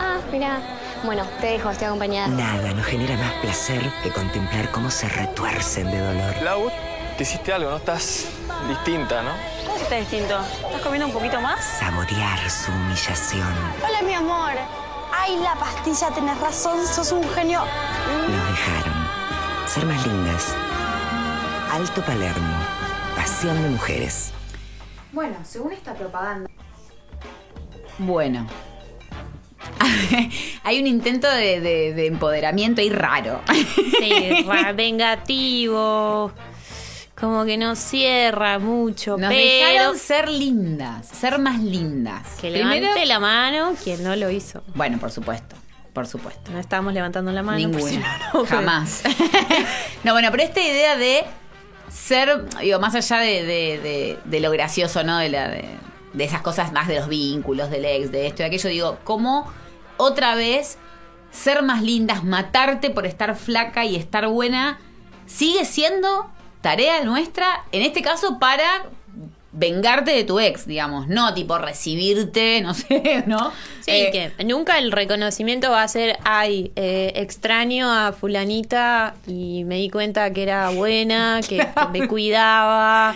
Ah, 0.00 0.18
mira. 0.32 0.60
Bueno, 1.04 1.24
te 1.40 1.48
dejo, 1.48 1.70
estoy 1.70 1.86
acompañada. 1.86 2.28
Nada 2.28 2.72
nos 2.72 2.86
genera 2.86 3.16
más 3.16 3.32
placer 3.34 3.82
que 4.02 4.10
contemplar 4.10 4.70
cómo 4.72 4.90
se 4.90 5.08
retuercen 5.08 5.90
de 5.90 5.98
dolor. 5.98 6.34
Lau, 6.42 6.70
te 7.16 7.22
hiciste 7.22 7.52
algo, 7.52 7.70
¿no? 7.70 7.76
Estás 7.76 8.24
distinta, 8.68 9.22
¿no? 9.22 9.30
¿Cómo 9.84 9.88
que 9.88 10.00
está 10.00 10.16
distinto? 10.16 10.40
¿Estás 10.66 10.80
comiendo 10.82 11.06
un 11.08 11.12
poquito 11.12 11.40
más? 11.40 11.62
Saborear 11.62 12.38
su 12.50 12.70
humillación. 12.72 13.52
Hola, 13.86 14.02
mi 14.02 14.14
amor. 14.14 14.52
Ay, 15.12 15.36
la 15.38 15.54
pastilla, 15.56 16.08
tenés 16.10 16.38
razón, 16.40 16.86
sos 16.86 17.12
un 17.12 17.28
genio. 17.30 17.60
Nos 18.28 18.48
dejaron. 18.48 18.94
Ser 19.66 19.84
más 19.86 20.06
lindas. 20.06 20.54
Alto 21.70 22.02
Palermo. 22.02 22.56
Pasión 23.16 23.62
de 23.62 23.68
mujeres. 23.70 24.32
Bueno, 25.12 25.36
según 25.44 25.72
esta 25.72 25.92
propaganda. 25.94 26.48
Bueno. 27.98 28.46
Hay 30.64 30.80
un 30.80 30.86
intento 30.86 31.28
de, 31.30 31.60
de- 31.60 31.92
de 31.94 32.06
empoderamiento 32.06 32.80
ahí 32.80 32.90
raro. 32.90 33.40
Sí, 33.98 34.46
vengativo. 34.74 36.32
Como 37.18 37.44
que 37.44 37.56
no 37.56 37.76
cierra 37.76 38.58
mucho, 38.58 39.16
Nos 39.16 39.28
pero 39.32 39.40
dejaron 39.40 39.98
ser 39.98 40.28
lindas, 40.28 41.06
ser 41.06 41.38
más 41.38 41.60
lindas. 41.60 42.26
que 42.40 42.50
Primero- 42.50 42.74
levante 42.80 43.06
la 43.06 43.20
mano 43.20 43.74
quien 43.82 44.02
no 44.02 44.16
lo 44.16 44.30
hizo. 44.30 44.62
Bueno, 44.74 44.98
por 44.98 45.10
supuesto, 45.12 45.54
por 45.92 46.06
supuesto. 46.08 46.50
No 46.50 46.58
estábamos 46.58 46.92
levantando 46.92 47.30
la 47.30 47.42
mano. 47.42 47.58
si 47.58 47.66
Ninguna, 47.66 48.18
no, 48.32 48.40
no, 48.40 48.46
jamás. 48.46 49.02
no, 50.04 50.12
bueno, 50.12 50.28
pero 50.32 50.42
esta 50.42 50.60
idea 50.60 50.96
de 50.96 51.24
ser, 51.88 52.46
digo, 52.60 52.80
más 52.80 52.94
allá 52.96 53.18
de, 53.18 53.44
de- 53.44 53.78
de- 53.80 54.18
de 54.24 54.40
lo 54.40 54.50
gracioso, 54.50 55.04
¿no? 55.04 55.18
De, 55.18 55.28
la, 55.28 55.48
de, 55.48 55.64
de 56.14 56.24
esas 56.24 56.42
cosas 56.42 56.72
más 56.72 56.88
de 56.88 56.98
los 56.98 57.08
vínculos, 57.08 57.70
del 57.70 57.84
ex, 57.84 58.10
de 58.10 58.26
esto 58.26 58.42
y 58.42 58.46
aquello, 58.46 58.68
digo, 58.70 58.98
¿cómo 59.04 59.52
otra 59.98 60.34
vez 60.34 60.78
ser 61.30 61.62
más 61.62 61.80
lindas, 61.82 62.24
matarte 62.24 62.90
por 62.90 63.06
estar 63.06 63.36
flaca 63.36 63.84
y 63.84 63.94
estar 63.94 64.26
buena, 64.26 64.78
sigue 65.26 65.64
siendo 65.64 66.28
tarea 66.64 67.04
nuestra, 67.04 67.62
en 67.72 67.82
este 67.82 68.02
caso 68.02 68.38
para 68.40 68.86
vengarte 69.52 70.10
de 70.10 70.24
tu 70.24 70.40
ex, 70.40 70.66
digamos, 70.66 71.06
no 71.06 71.32
tipo 71.34 71.58
recibirte, 71.58 72.60
no 72.62 72.74
sé, 72.74 73.22
¿no? 73.28 73.52
Sí, 73.82 73.90
Eh, 73.92 74.32
que 74.36 74.44
nunca 74.44 74.78
el 74.78 74.90
reconocimiento 74.90 75.70
va 75.70 75.82
a 75.84 75.88
ser, 75.88 76.18
ay, 76.24 76.72
eh, 76.74 77.12
extraño 77.14 77.88
a 77.92 78.12
fulanita 78.12 79.14
y 79.28 79.62
me 79.64 79.76
di 79.76 79.90
cuenta 79.90 80.32
que 80.32 80.42
era 80.42 80.70
buena, 80.70 81.40
que, 81.48 81.58
que 81.58 81.66
me 81.92 82.08
cuidaba, 82.08 83.14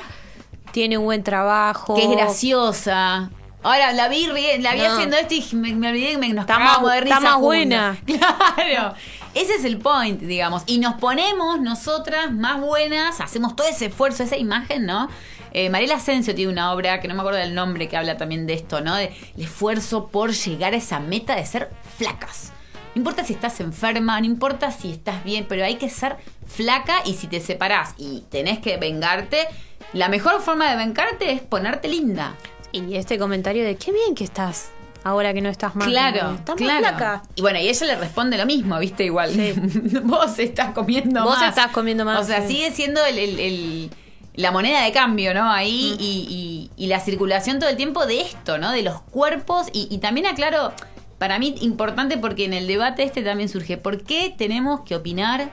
tiene 0.70 0.96
un 0.98 1.06
buen 1.06 1.24
trabajo. 1.24 1.96
que 1.96 2.04
es 2.04 2.10
graciosa. 2.10 3.30
Ahora 3.64 3.92
la 3.92 4.06
vi, 4.08 4.26
la 4.60 4.74
vi 4.74 4.80
No. 4.82 4.86
haciendo 4.92 5.16
esto 5.16 5.34
y 5.34 5.44
me, 5.56 5.74
me 5.74 5.88
olvidé 5.88 6.12
que 6.12 6.18
me, 6.18 6.28
nos 6.28 6.42
Está 6.44 6.60
más- 6.60 6.80
de 6.80 6.98
está 6.98 7.18
más 7.20 7.34
juntas. 7.34 7.40
buena. 7.40 7.96
Claro. 8.06 8.94
Ese 9.34 9.54
es 9.54 9.64
el 9.64 9.78
point, 9.78 10.20
digamos. 10.20 10.62
Y 10.66 10.78
nos 10.78 10.94
ponemos 10.94 11.60
nosotras 11.60 12.32
más 12.32 12.60
buenas, 12.60 13.20
hacemos 13.20 13.54
todo 13.56 13.68
ese 13.68 13.86
esfuerzo, 13.86 14.22
esa 14.22 14.36
imagen, 14.36 14.86
¿no? 14.86 15.08
Eh, 15.52 15.70
Mariela 15.70 15.96
Asensio 15.96 16.34
tiene 16.34 16.52
una 16.52 16.72
obra 16.72 17.00
que 17.00 17.08
no 17.08 17.14
me 17.14 17.20
acuerdo 17.20 17.38
del 17.38 17.54
nombre 17.54 17.88
que 17.88 17.96
habla 17.96 18.16
también 18.16 18.46
de 18.46 18.54
esto, 18.54 18.80
¿no? 18.80 18.96
De 18.96 19.12
el 19.36 19.42
esfuerzo 19.42 20.08
por 20.08 20.32
llegar 20.32 20.74
a 20.74 20.76
esa 20.76 21.00
meta 21.00 21.36
de 21.36 21.46
ser 21.46 21.70
flacas. 21.96 22.52
No 22.94 23.00
importa 23.00 23.24
si 23.24 23.34
estás 23.34 23.60
enferma, 23.60 24.20
no 24.20 24.26
importa 24.26 24.70
si 24.72 24.90
estás 24.90 25.22
bien, 25.24 25.46
pero 25.48 25.64
hay 25.64 25.76
que 25.76 25.88
ser 25.88 26.16
flaca 26.46 27.02
y 27.04 27.14
si 27.14 27.26
te 27.26 27.40
separás 27.40 27.94
y 27.96 28.24
tenés 28.30 28.58
que 28.58 28.76
vengarte, 28.76 29.46
la 29.92 30.08
mejor 30.08 30.40
forma 30.40 30.70
de 30.70 30.76
vengarte 30.76 31.32
es 31.32 31.40
ponerte 31.40 31.88
linda. 31.88 32.34
Y 32.72 32.96
este 32.96 33.18
comentario 33.18 33.64
de, 33.64 33.76
qué 33.76 33.92
bien 33.92 34.14
que 34.14 34.24
estás 34.24 34.70
ahora 35.04 35.32
que 35.34 35.40
no 35.40 35.48
estás 35.48 35.74
más. 35.76 35.86
Claro, 35.88 36.32
estás 36.34 36.56
claro. 36.56 36.80
más 36.82 36.90
flaca. 36.90 37.22
Y 37.34 37.42
bueno, 37.42 37.58
y 37.58 37.68
ella 37.68 37.86
le 37.86 37.96
responde 37.96 38.36
lo 38.38 38.46
mismo, 38.46 38.78
¿viste? 38.78 39.04
Igual. 39.04 39.30
Vos 40.04 40.38
estás 40.38 40.72
comiendo 40.74 41.22
Vos 41.24 41.38
más. 41.38 41.48
estás 41.50 41.70
comiendo 41.72 42.04
más, 42.04 42.20
O 42.20 42.24
sea, 42.24 42.42
sí. 42.42 42.54
sigue 42.54 42.70
siendo 42.72 43.04
el, 43.04 43.18
el- 43.18 43.40
el- 43.40 43.90
la 44.34 44.52
moneda 44.52 44.82
de 44.84 44.92
cambio, 44.92 45.34
¿no? 45.34 45.50
Ahí 45.50 45.96
y, 45.98 46.70
y- 46.76 46.84
y 46.84 46.86
la 46.86 47.00
circulación 47.00 47.58
todo 47.58 47.70
el 47.70 47.76
tiempo 47.76 48.06
de 48.06 48.20
esto, 48.20 48.58
¿no? 48.58 48.70
De 48.70 48.82
los 48.82 49.00
cuerpos. 49.02 49.66
Y, 49.72 49.88
y 49.90 49.98
también 49.98 50.26
aclaro, 50.26 50.72
para 51.18 51.40
mí 51.40 51.56
importante 51.60 52.18
porque 52.18 52.44
en 52.44 52.52
el 52.52 52.68
debate 52.68 53.02
este 53.02 53.22
también 53.22 53.48
surge, 53.48 53.78
¿por 53.78 54.04
qué 54.04 54.32
tenemos 54.36 54.82
que 54.82 54.94
opinar 54.94 55.50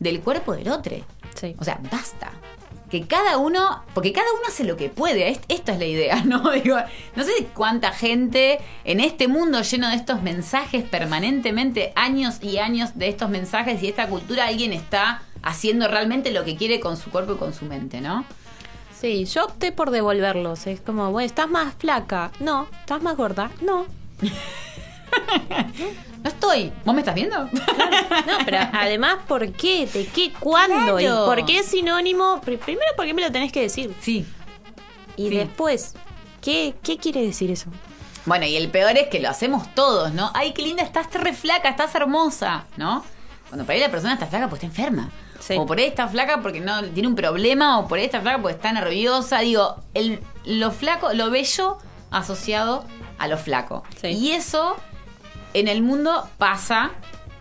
del 0.00 0.20
cuerpo 0.20 0.54
del 0.54 0.68
otro? 0.70 0.96
Sí. 1.36 1.54
O 1.60 1.64
sea, 1.64 1.78
basta. 1.92 2.32
Que 2.90 3.06
cada 3.06 3.36
uno, 3.36 3.82
porque 3.94 4.12
cada 4.12 4.26
uno 4.32 4.42
hace 4.48 4.64
lo 4.64 4.76
que 4.76 4.88
puede, 4.88 5.28
est- 5.28 5.44
esta 5.48 5.72
es 5.72 5.78
la 5.78 5.84
idea, 5.84 6.22
¿no? 6.24 6.50
Digo, 6.52 6.76
no 7.16 7.22
sé 7.24 7.32
cuánta 7.54 7.92
gente 7.92 8.58
en 8.84 9.00
este 9.00 9.28
mundo 9.28 9.60
lleno 9.62 9.88
de 9.90 9.96
estos 9.96 10.22
mensajes 10.22 10.84
permanentemente, 10.84 11.92
años 11.96 12.36
y 12.42 12.58
años 12.58 12.90
de 12.98 13.08
estos 13.08 13.28
mensajes 13.30 13.82
y 13.82 13.88
esta 13.88 14.06
cultura, 14.08 14.46
alguien 14.46 14.72
está 14.72 15.22
haciendo 15.42 15.86
realmente 15.88 16.30
lo 16.32 16.44
que 16.44 16.56
quiere 16.56 16.80
con 16.80 16.96
su 16.96 17.10
cuerpo 17.10 17.34
y 17.34 17.36
con 17.36 17.52
su 17.52 17.64
mente, 17.66 18.00
¿no? 18.00 18.24
Sí, 19.00 19.26
yo 19.26 19.44
opté 19.44 19.70
por 19.70 19.90
devolverlos. 19.92 20.66
Es 20.66 20.80
como, 20.80 21.12
bueno, 21.12 21.26
¿estás 21.26 21.48
más 21.48 21.74
flaca? 21.78 22.32
No. 22.40 22.66
¿Estás 22.80 23.00
más 23.02 23.16
gorda? 23.16 23.50
No. 23.60 23.86
no 26.22 26.28
estoy. 26.28 26.72
¿Vos 26.84 26.94
me 26.94 27.00
estás 27.00 27.14
viendo? 27.14 27.44
No, 27.44 28.38
pero 28.44 28.58
además, 28.72 29.16
¿por 29.26 29.50
qué? 29.52 29.86
¿De 29.86 30.06
qué? 30.06 30.32
¿Cuándo? 30.38 30.96
Claro. 30.96 31.00
¿Y 31.00 31.26
por 31.26 31.44
qué 31.46 31.58
es 31.60 31.66
sinónimo? 31.66 32.40
Pr- 32.44 32.58
Primero, 32.58 32.90
¿por 32.96 33.06
qué 33.06 33.14
me 33.14 33.22
lo 33.22 33.30
tenés 33.32 33.52
que 33.52 33.60
decir? 33.62 33.94
Sí. 34.00 34.26
Y 35.16 35.28
Sí. 35.28 35.34
después, 35.36 35.94
¿qué, 36.40 36.74
¿qué 36.82 36.96
quiere 36.98 37.22
decir 37.22 37.50
eso? 37.50 37.70
Bueno, 38.26 38.44
y 38.46 38.56
el 38.56 38.68
peor 38.70 38.96
es 38.96 39.08
que 39.08 39.20
lo 39.20 39.28
hacemos 39.30 39.74
todos, 39.74 40.12
¿no? 40.12 40.30
Ay, 40.34 40.52
qué 40.52 40.62
linda, 40.62 40.82
estás 40.82 41.06
re 41.14 41.32
flaca, 41.32 41.68
estás 41.68 41.94
hermosa, 41.94 42.66
¿no? 42.76 43.04
Cuando 43.48 43.64
por 43.64 43.74
ahí 43.74 43.80
la 43.80 43.90
persona 43.90 44.12
está 44.14 44.26
flaca 44.26 44.48
porque 44.48 44.66
está 44.66 44.82
enferma. 44.82 45.10
Sí. 45.40 45.54
O 45.56 45.64
por 45.64 45.78
ahí 45.78 45.84
está 45.86 46.08
flaca 46.08 46.42
porque 46.42 46.60
no 46.60 46.82
tiene 46.84 47.08
un 47.08 47.14
problema, 47.14 47.78
o 47.78 47.88
por 47.88 47.98
ahí 47.98 48.04
está 48.04 48.20
flaca 48.20 48.42
porque 48.42 48.56
está 48.56 48.72
nerviosa. 48.72 49.38
Digo, 49.40 49.76
el, 49.94 50.20
lo 50.44 50.70
flaco, 50.72 51.12
lo 51.14 51.30
bello 51.30 51.78
asociado 52.10 52.84
a 53.18 53.28
lo 53.28 53.38
flaco. 53.38 53.84
Sí. 54.00 54.08
Y 54.08 54.32
eso 54.32 54.76
en 55.54 55.68
el 55.68 55.82
mundo 55.82 56.28
pasa. 56.38 56.90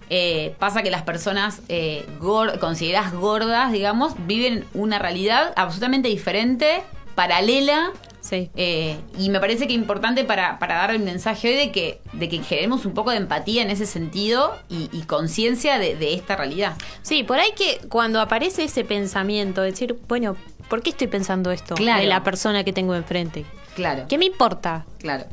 eh, 0.09 0.55
pasa 0.57 0.83
que 0.83 0.89
las 0.89 1.01
personas 1.01 1.61
eh, 1.67 2.05
gor- 2.21 2.59
consideradas 2.59 3.13
gordas, 3.13 3.73
digamos, 3.73 4.13
viven 4.25 4.63
una 4.73 4.99
realidad 4.99 5.51
absolutamente 5.57 6.07
diferente, 6.07 6.81
paralela 7.15 7.91
Sí. 8.21 8.49
eh, 8.55 8.97
y 9.17 9.29
me 9.29 9.39
parece 9.39 9.67
que 9.67 9.73
es 9.73 9.79
importante 9.79 10.23
para, 10.25 10.59
para 10.59 10.75
dar 10.75 10.91
el 10.91 10.99
mensaje 10.99 11.49
hoy 11.49 11.55
de 11.55 11.71
que, 11.71 12.01
de 12.13 12.27
que 12.29 12.41
generemos 12.43 12.85
un 12.85 12.93
poco 12.93 13.11
de 13.11 13.17
empatía 13.17 13.61
en 13.61 13.69
ese 13.69 13.85
sentido 13.85 14.53
y, 14.69 14.89
y 14.91 15.01
conciencia 15.03 15.77
de, 15.79 15.95
de 15.95 16.13
esta 16.13 16.35
realidad. 16.37 16.75
Sí, 17.01 17.23
por 17.23 17.39
ahí 17.39 17.51
que 17.57 17.79
cuando 17.89 18.19
aparece 18.21 18.63
ese 18.65 18.83
pensamiento, 18.85 19.61
decir, 19.61 19.97
bueno, 20.09 20.35
¿por 20.69 20.81
qué 20.83 20.89
estoy 20.89 21.07
pensando 21.07 21.51
esto 21.51 21.75
Claro. 21.75 22.01
de 22.01 22.07
la 22.07 22.23
persona 22.23 22.63
que 22.65 22.71
tengo 22.73 22.95
enfrente? 22.95 23.45
Claro. 23.75 24.05
¿Qué 24.09 24.17
me 24.17 24.25
importa? 24.25 24.85
Claro. 24.99 25.25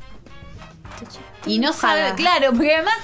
Y 1.46 1.58
no 1.58 1.72
sabe, 1.72 2.14
claro, 2.16 2.50
porque 2.52 2.74
además, 2.74 2.94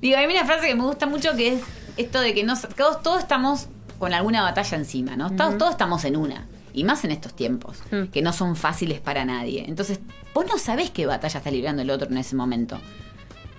digo, 0.00 0.16
hay 0.18 0.26
una 0.26 0.44
frase 0.44 0.68
que 0.68 0.74
me 0.74 0.82
gusta 0.84 1.06
mucho 1.06 1.34
que 1.36 1.54
es 1.54 1.62
esto 1.96 2.20
de 2.20 2.34
que 2.34 2.44
no, 2.44 2.54
todos, 2.76 3.02
todos 3.02 3.18
estamos 3.20 3.68
con 3.98 4.12
alguna 4.14 4.42
batalla 4.42 4.76
encima, 4.78 5.16
¿no? 5.16 5.30
Todos, 5.36 5.58
todos 5.58 5.72
estamos 5.72 6.04
en 6.04 6.16
una. 6.16 6.46
Y 6.72 6.84
más 6.84 7.04
en 7.04 7.10
estos 7.10 7.34
tiempos, 7.34 7.78
Mm. 7.90 8.04
que 8.12 8.22
no 8.22 8.32
son 8.32 8.54
fáciles 8.56 9.00
para 9.00 9.24
nadie. 9.24 9.64
Entonces, 9.68 9.98
vos 10.32 10.46
no 10.46 10.56
sabés 10.56 10.90
qué 10.90 11.04
batalla 11.04 11.38
está 11.38 11.50
librando 11.50 11.82
el 11.82 11.90
otro 11.90 12.08
en 12.08 12.16
ese 12.18 12.36
momento. 12.36 12.78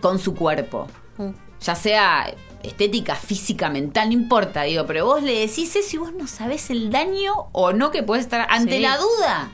Con 0.01 0.17
su 0.17 0.33
cuerpo. 0.33 0.87
Mm. 1.17 1.29
Ya 1.61 1.75
sea 1.75 2.33
estética, 2.63 3.15
física, 3.15 3.69
mental, 3.69 4.07
no 4.09 4.13
importa, 4.13 4.63
digo, 4.63 4.85
pero 4.87 5.05
vos 5.05 5.21
le 5.21 5.33
decís 5.39 5.75
eso 5.75 5.95
y 5.95 5.99
vos 5.99 6.13
no 6.13 6.25
sabés 6.27 6.69
el 6.71 6.89
daño 6.89 7.33
o 7.51 7.73
no 7.73 7.91
que 7.91 8.01
puedes 8.01 8.23
estar 8.25 8.47
ante 8.49 8.77
Sí. 8.77 8.79
la 8.81 8.97
duda. 8.97 9.51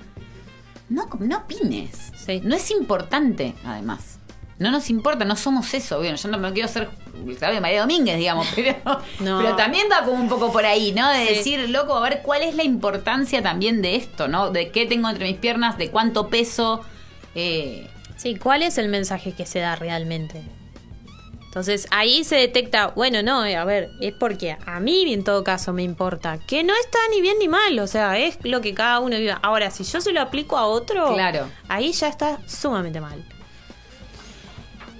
No, 0.89 1.09
no 1.19 1.37
opines. 1.37 2.13
Sí. 2.25 2.41
No 2.45 2.55
es 2.55 2.71
importante, 2.71 3.55
además. 3.65 4.16
No 4.59 4.71
nos 4.71 4.89
importa, 4.89 5.23
no 5.23 5.35
somos 5.35 5.71
eso. 5.75 5.97
Bueno, 5.99 6.15
yo 6.15 6.29
no 6.29 6.37
me 6.39 6.51
quiero 6.51 6.67
ser 6.67 6.89
María 7.61 7.81
Domínguez, 7.81 8.17
digamos, 8.17 8.47
pero, 8.55 8.75
No. 9.19 9.39
pero 9.41 9.55
también 9.55 9.87
va 9.91 10.03
como 10.03 10.19
un 10.21 10.27
poco 10.29 10.51
por 10.51 10.65
ahí, 10.65 10.91
¿no? 10.93 11.09
De 11.11 11.27
Sí. 11.27 11.33
decir, 11.35 11.69
loco, 11.69 11.95
a 11.95 12.01
ver 12.01 12.21
cuál 12.23 12.41
es 12.41 12.55
la 12.55 12.63
importancia 12.63 13.43
también 13.43 13.81
de 13.83 13.95
esto, 13.95 14.27
¿no? 14.27 14.49
De 14.49 14.71
qué 14.71 14.85
tengo 14.87 15.09
entre 15.09 15.25
mis 15.27 15.37
piernas, 15.37 15.77
de 15.77 15.89
cuánto 15.91 16.27
peso. 16.29 16.81
Eh, 17.35 17.87
Sí, 18.15 18.35
¿cuál 18.35 18.63
es 18.63 18.79
el 18.79 18.89
mensaje 18.89 19.33
que 19.33 19.45
se 19.45 19.59
da 19.59 19.75
realmente? 19.75 20.41
Entonces 21.45 21.87
ahí 21.91 22.23
se 22.23 22.35
detecta, 22.35 22.87
bueno, 22.87 23.21
no, 23.23 23.45
eh, 23.45 23.55
a 23.55 23.63
ver, 23.63 23.89
es 24.01 24.13
porque 24.13 24.57
a 24.65 24.79
mí 24.79 25.11
en 25.13 25.23
todo 25.23 25.43
caso 25.43 25.71
me 25.73 25.83
importa, 25.83 26.39
que 26.47 26.63
no 26.63 26.73
está 26.75 26.97
ni 27.11 27.21
bien 27.21 27.37
ni 27.39 27.47
mal, 27.47 27.77
o 27.79 27.87
sea, 27.87 28.17
es 28.17 28.37
lo 28.43 28.61
que 28.61 28.73
cada 28.73 28.99
uno 28.99 29.17
viva. 29.17 29.39
Ahora, 29.43 29.71
si 29.71 29.83
yo 29.83 30.01
se 30.01 30.11
lo 30.13 30.21
aplico 30.21 30.57
a 30.57 30.65
otro, 30.65 31.13
Claro. 31.13 31.47
ahí 31.69 31.91
ya 31.93 32.07
está 32.09 32.39
sumamente 32.47 33.01
mal. 33.01 33.23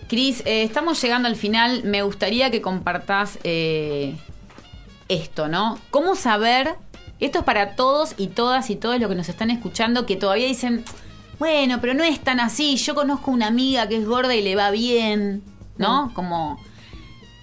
Cris, 0.08 0.42
eh, 0.46 0.64
estamos 0.64 1.02
llegando 1.02 1.28
al 1.28 1.36
final. 1.36 1.84
Me 1.84 2.02
gustaría 2.02 2.50
que 2.50 2.62
compartás 2.62 3.40
eh, 3.44 4.16
esto, 5.10 5.48
¿no? 5.48 5.78
¿Cómo 5.92 6.16
saber? 6.16 6.76
Esto 7.20 7.40
es 7.40 7.46
para 7.46 7.76
todos 7.76 8.14
y 8.18 8.28
todas 8.28 8.70
y 8.70 8.76
todos 8.76 9.00
los 9.00 9.10
que 9.10 9.16
nos 9.16 9.28
están 9.28 9.50
escuchando 9.50 10.06
que 10.06 10.16
todavía 10.16 10.48
dicen, 10.48 10.86
bueno, 11.40 11.80
pero 11.82 11.94
no 11.94 12.04
es 12.04 12.20
tan 12.20 12.40
así. 12.40 12.78
Yo 12.78 12.96
conozco 12.96 13.32
una 13.32 13.48
amiga 13.48 13.88
que 13.88 13.98
es 13.98 14.06
gorda 14.06 14.34
y 14.36 14.42
le 14.42 14.56
va 14.56 14.72
bien, 14.72 15.44
¿no? 15.78 16.12
Como 16.14 16.60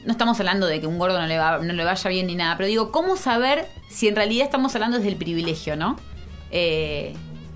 no 0.04 0.12
estamos 0.12 0.38
hablando 0.40 0.66
de 0.66 0.80
que 0.80 0.86
un 0.86 0.98
gordo 0.98 1.20
no 1.20 1.26
le, 1.26 1.38
va, 1.38 1.58
no 1.58 1.72
le 1.72 1.84
vaya 1.84 2.10
bien 2.10 2.26
ni 2.26 2.34
nada, 2.34 2.56
pero 2.56 2.66
digo, 2.66 2.92
¿cómo 2.92 3.16
saber 3.16 3.66
si 3.88 4.08
en 4.08 4.16
realidad 4.16 4.44
estamos 4.44 4.74
hablando 4.74 4.98
desde 4.98 5.10
el 5.10 5.16
privilegio, 5.16 5.76
¿no? 5.76 5.96
Eh, 6.50 7.14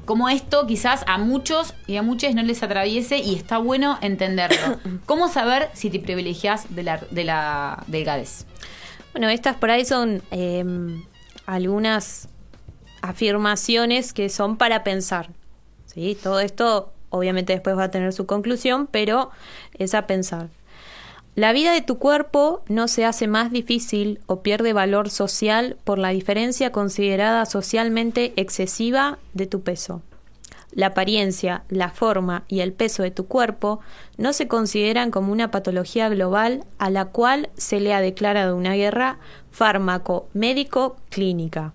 como 0.09 0.31
esto 0.31 0.67
quizás 0.67 1.05
a 1.07 1.19
muchos 1.19 1.75
y 1.87 1.97
a 1.97 2.03
muchas 2.03 2.35
no 2.35 2.43
les 2.43 2.63
atraviese 2.63 3.19
y 3.19 3.35
está 3.35 3.59
bueno 3.59 3.99
entenderlo. 4.01 4.79
¿Cómo 5.05 5.29
saber 5.29 5.69
si 5.75 5.91
te 5.91 5.99
privilegias 5.99 6.75
de 6.75 6.83
la, 6.83 7.05
de 7.11 7.25
la 7.25 7.85
delgadez? 7.89 8.47
Bueno, 9.13 9.29
estas 9.29 9.57
por 9.57 9.71
ahí 9.71 9.85
son 9.85 10.23
eh, 10.31 10.65
algunas 11.45 12.31
afirmaciones 13.03 14.15
que 14.15 14.31
son 14.31 14.57
para 14.57 14.83
pensar. 14.83 15.29
¿sí? 15.85 16.17
Todo 16.23 16.41
esto 16.41 16.91
obviamente 17.11 17.53
después 17.53 17.77
va 17.77 17.85
a 17.85 17.91
tener 17.91 18.15
su 18.15 18.25
conclusión, 18.25 18.89
pero 18.91 19.31
es 19.75 19.93
a 19.93 20.07
pensar. 20.07 20.49
La 21.39 21.53
vida 21.53 21.71
de 21.71 21.83
tu 21.83 21.99
cuerpo 21.99 22.65
no 22.67 22.89
se 22.89 23.05
hace 23.05 23.29
más 23.29 23.53
difícil 23.53 24.19
o 24.27 24.43
pierde 24.43 24.73
valor 24.73 25.09
social 25.09 25.77
por 25.85 26.01
la 26.01 26.09
diferencia 26.09 26.73
considerada 26.73 27.47
socialmente 27.47 28.33
excesiva 28.35 29.21
de 29.35 29.47
tu 29.47 29.61
peso. 29.61 30.03
La 30.73 30.87
apariencia, 30.87 31.63
la 31.69 31.91
forma 31.91 32.43
y 32.49 32.59
el 32.59 32.73
peso 32.73 33.05
de 33.05 33.13
tu 33.13 33.29
cuerpo 33.29 33.79
no 34.17 34.33
se 34.33 34.49
consideran 34.49 35.13
como 35.13 35.31
una 35.31 35.53
patología 35.53 36.09
global 36.09 36.65
a 36.79 36.91
la 36.91 37.05
cual 37.05 37.51
se 37.57 37.79
le 37.79 37.95
ha 37.95 38.01
declarado 38.01 38.57
una 38.57 38.75
guerra 38.75 39.21
fármaco-médico-clínica. 39.53 41.73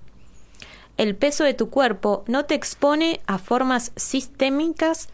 El 0.98 1.16
peso 1.16 1.46
de 1.46 1.54
tu 1.54 1.70
cuerpo 1.70 2.26
no 2.28 2.44
te 2.44 2.56
expone 2.56 3.22
a 3.28 3.38
formas 3.38 3.94
sistémicas 3.96 5.08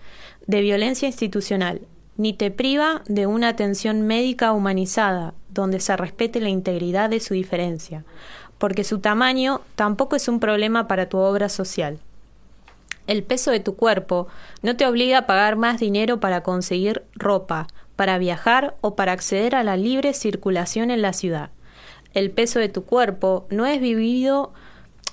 de 0.47 0.61
violencia 0.61 1.07
institucional, 1.07 1.81
ni 2.19 2.33
te 2.33 2.51
priva 2.51 3.01
de 3.07 3.27
una 3.27 3.47
atención 3.47 4.01
médica 4.01 4.51
humanizada, 4.51 5.33
donde 5.51 5.79
se 5.79 5.95
respete 5.95 6.41
la 6.41 6.49
integridad 6.49 7.09
de 7.09 7.21
su 7.21 7.33
diferencia, 7.33 8.03
porque 8.57 8.83
su 8.83 8.99
tamaño 8.99 9.61
tampoco 9.75 10.17
es 10.17 10.27
un 10.27 10.41
problema 10.41 10.85
para 10.89 11.07
tu 11.07 11.17
obra 11.17 11.47
social. 11.47 11.97
El 13.07 13.23
peso 13.23 13.51
de 13.51 13.61
tu 13.61 13.77
cuerpo 13.77 14.27
no 14.61 14.75
te 14.75 14.85
obliga 14.85 15.19
a 15.19 15.27
pagar 15.27 15.55
más 15.55 15.79
dinero 15.79 16.19
para 16.19 16.43
conseguir 16.43 17.03
ropa, 17.15 17.67
para 17.95 18.17
viajar 18.17 18.75
o 18.81 18.95
para 18.95 19.13
acceder 19.13 19.55
a 19.55 19.63
la 19.63 19.77
libre 19.77 20.13
circulación 20.13 20.91
en 20.91 21.01
la 21.01 21.13
ciudad. 21.13 21.51
El 22.13 22.31
peso 22.31 22.59
de 22.59 22.67
tu 22.67 22.83
cuerpo 22.83 23.47
no 23.49 23.65
es 23.65 23.79
vivido, 23.79 24.51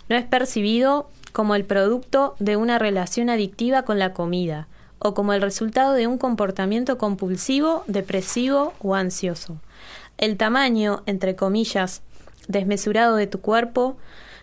no 0.09 0.17
es 0.17 0.25
percibido 0.25 1.09
como 1.33 1.55
el 1.55 1.65
producto 1.65 2.35
de 2.41 2.57
una 2.57 2.81
relación 2.81 3.31
adictiva 3.31 3.85
con 3.85 4.01
la 4.01 4.13
comida 4.13 4.67
o 4.99 5.15
como 5.15 5.33
el 5.33 5.43
resultado 5.43 5.93
de 5.93 6.07
un 6.07 6.19
comportamiento 6.19 6.99
compulsivo, 6.99 7.85
depresivo 7.87 8.73
o 8.81 8.95
ansioso. 8.95 9.61
El 10.19 10.37
tamaño, 10.37 11.03
entre 11.07 11.37
comillas, 11.37 12.03
desmesurado 12.49 13.17
de 13.17 13.27
tu 13.27 13.41
cuerpo 13.41 13.97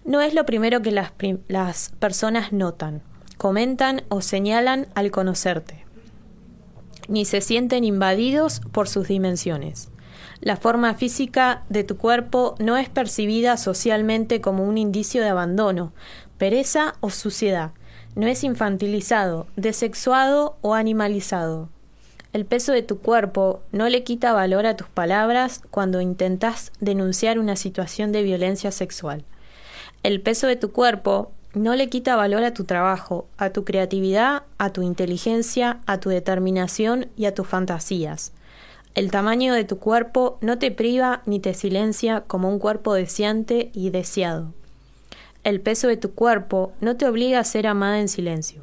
no 0.06 0.22
es 0.22 0.34
lo 0.34 0.46
primero 0.46 0.82
que 0.82 0.92
las, 0.92 1.14
las 1.48 1.94
personas 2.00 2.52
notan, 2.52 3.02
comentan 3.38 4.04
o 4.10 4.22
señalan 4.22 4.88
al 4.96 5.12
conocerte, 5.12 5.86
ni 7.08 7.26
se 7.26 7.42
sienten 7.42 7.84
invadidos 7.84 8.62
por 8.72 8.88
sus 8.88 9.08
dimensiones. 9.08 9.90
La 10.42 10.58
forma 10.58 10.94
física 10.94 11.64
de 11.70 11.84
tu 11.84 11.98
cuerpo 11.98 12.56
no 12.60 12.76
es 12.78 12.90
percibida 12.90 13.56
socialmente 13.58 14.42
como 14.42 14.66
un 14.66 14.78
indicio 14.78 15.22
de 15.22 15.30
abandono, 15.30 15.94
pereza 16.38 16.96
o 17.00 17.10
suciedad. 17.10 17.72
No 18.16 18.28
es 18.28 18.44
infantilizado, 18.44 19.48
desexuado 19.56 20.56
o 20.62 20.76
animalizado. 20.76 21.70
El 22.32 22.46
peso 22.46 22.72
de 22.72 22.84
tu 22.84 23.00
cuerpo 23.00 23.62
no 23.72 23.90
le 23.90 24.04
quita 24.04 24.34
valor 24.34 24.66
a 24.68 24.76
tus 24.76 24.88
palabras 24.88 25.62
cuando 25.72 26.00
intentas 26.00 26.72
denunciar 26.80 27.40
una 27.40 27.56
situación 27.56 28.12
de 28.12 28.24
violencia 28.24 28.72
sexual. 28.72 29.24
El 30.04 30.22
peso 30.22 30.48
de 30.48 30.56
tu 30.56 30.72
cuerpo 30.72 31.32
no 31.54 31.76
le 31.76 31.90
quita 31.90 32.16
valor 32.16 32.44
a 32.44 32.54
tu 32.54 32.66
trabajo, 32.66 33.28
a 33.38 33.52
tu 33.52 33.64
creatividad, 33.64 34.44
a 34.58 34.72
tu 34.72 34.82
inteligencia, 34.82 35.80
a 35.86 36.00
tu 36.00 36.10
determinación 36.10 37.08
y 37.16 37.26
a 37.26 37.34
tus 37.34 37.48
fantasías. 37.48 38.32
El 38.96 39.10
tamaño 39.10 39.56
de 39.56 39.64
tu 39.64 39.80
cuerpo 39.80 40.38
no 40.42 40.60
te 40.60 40.70
priva 40.70 41.24
ni 41.26 41.40
te 41.40 41.56
silencia 41.56 42.22
como 42.28 42.50
un 42.50 42.60
cuerpo 42.60 42.94
deseante 42.94 43.72
y 43.74 43.90
deseado. 43.90 44.54
El 45.44 45.60
peso 45.60 45.90
de 45.90 45.98
tu 45.98 46.14
cuerpo 46.14 46.72
no 46.80 46.96
te 46.96 47.06
obliga 47.06 47.40
a 47.40 47.44
ser 47.44 47.68
amada 47.68 48.00
en 48.00 48.08
silencio. 48.08 48.62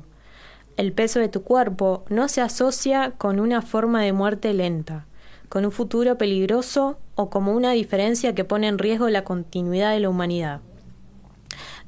El 0.79 0.95
peso 0.95 1.21
de 1.21 1.29
tu 1.29 1.43
cuerpo 1.43 2.05
no 2.09 2.27
se 2.29 2.40
asocia 2.40 3.12
con 3.19 3.38
una 3.38 3.61
forma 3.61 4.01
de 4.03 4.14
muerte 4.14 4.55
lenta, 4.55 5.05
con 5.51 5.66
un 5.66 5.73
futuro 5.73 6.16
peligroso 6.16 6.99
o 7.16 7.29
como 7.29 7.53
una 7.53 7.73
diferencia 7.73 8.35
que 8.35 8.45
pone 8.45 8.66
en 8.66 8.79
riesgo 8.79 9.11
la 9.11 9.25
continuidad 9.25 9.93
de 9.93 10.01
la 10.01 10.09
humanidad. 10.09 10.61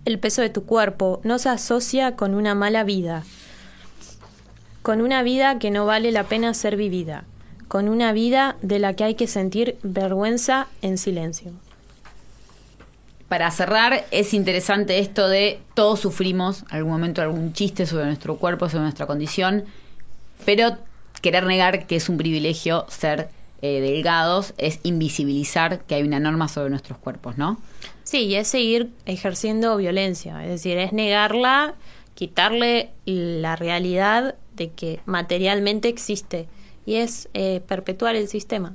El 0.04 0.18
peso 0.18 0.42
de 0.42 0.50
tu 0.50 0.64
cuerpo 0.64 1.20
no 1.24 1.38
se 1.38 1.48
asocia 1.48 2.14
con 2.14 2.34
una 2.34 2.54
mala 2.54 2.84
vida, 2.84 3.24
con 4.82 5.00
una 5.00 5.22
vida 5.22 5.58
que 5.58 5.70
no 5.70 5.86
vale 5.86 6.12
la 6.12 6.24
pena 6.24 6.52
ser 6.52 6.76
vivida, 6.76 7.24
con 7.66 7.88
una 7.88 8.12
vida 8.12 8.56
de 8.60 8.78
la 8.78 8.92
que 8.92 9.04
hay 9.04 9.14
que 9.14 9.26
sentir 9.26 9.78
vergüenza 9.82 10.66
en 10.82 10.98
silencio. 10.98 11.52
Para 13.32 13.50
cerrar, 13.50 14.04
es 14.10 14.34
interesante 14.34 14.98
esto 14.98 15.26
de 15.26 15.58
todos 15.72 16.00
sufrimos 16.00 16.66
algún 16.68 16.92
momento 16.92 17.22
algún 17.22 17.54
chiste 17.54 17.86
sobre 17.86 18.04
nuestro 18.04 18.36
cuerpo, 18.36 18.68
sobre 18.68 18.82
nuestra 18.82 19.06
condición, 19.06 19.64
pero 20.44 20.76
querer 21.22 21.46
negar 21.46 21.86
que 21.86 21.96
es 21.96 22.10
un 22.10 22.18
privilegio 22.18 22.84
ser 22.90 23.30
eh, 23.62 23.80
delgados 23.80 24.52
es 24.58 24.80
invisibilizar 24.82 25.80
que 25.84 25.94
hay 25.94 26.02
una 26.02 26.20
norma 26.20 26.46
sobre 26.46 26.68
nuestros 26.68 26.98
cuerpos, 26.98 27.38
¿no? 27.38 27.58
Sí, 28.04 28.24
y 28.24 28.34
es 28.34 28.48
seguir 28.48 28.90
ejerciendo 29.06 29.78
violencia, 29.78 30.44
es 30.44 30.50
decir, 30.50 30.76
es 30.76 30.92
negarla, 30.92 31.72
quitarle 32.14 32.90
la 33.06 33.56
realidad 33.56 34.34
de 34.56 34.72
que 34.72 35.00
materialmente 35.06 35.88
existe 35.88 36.48
y 36.84 36.96
es 36.96 37.30
eh, 37.32 37.62
perpetuar 37.66 38.14
el 38.14 38.28
sistema. 38.28 38.74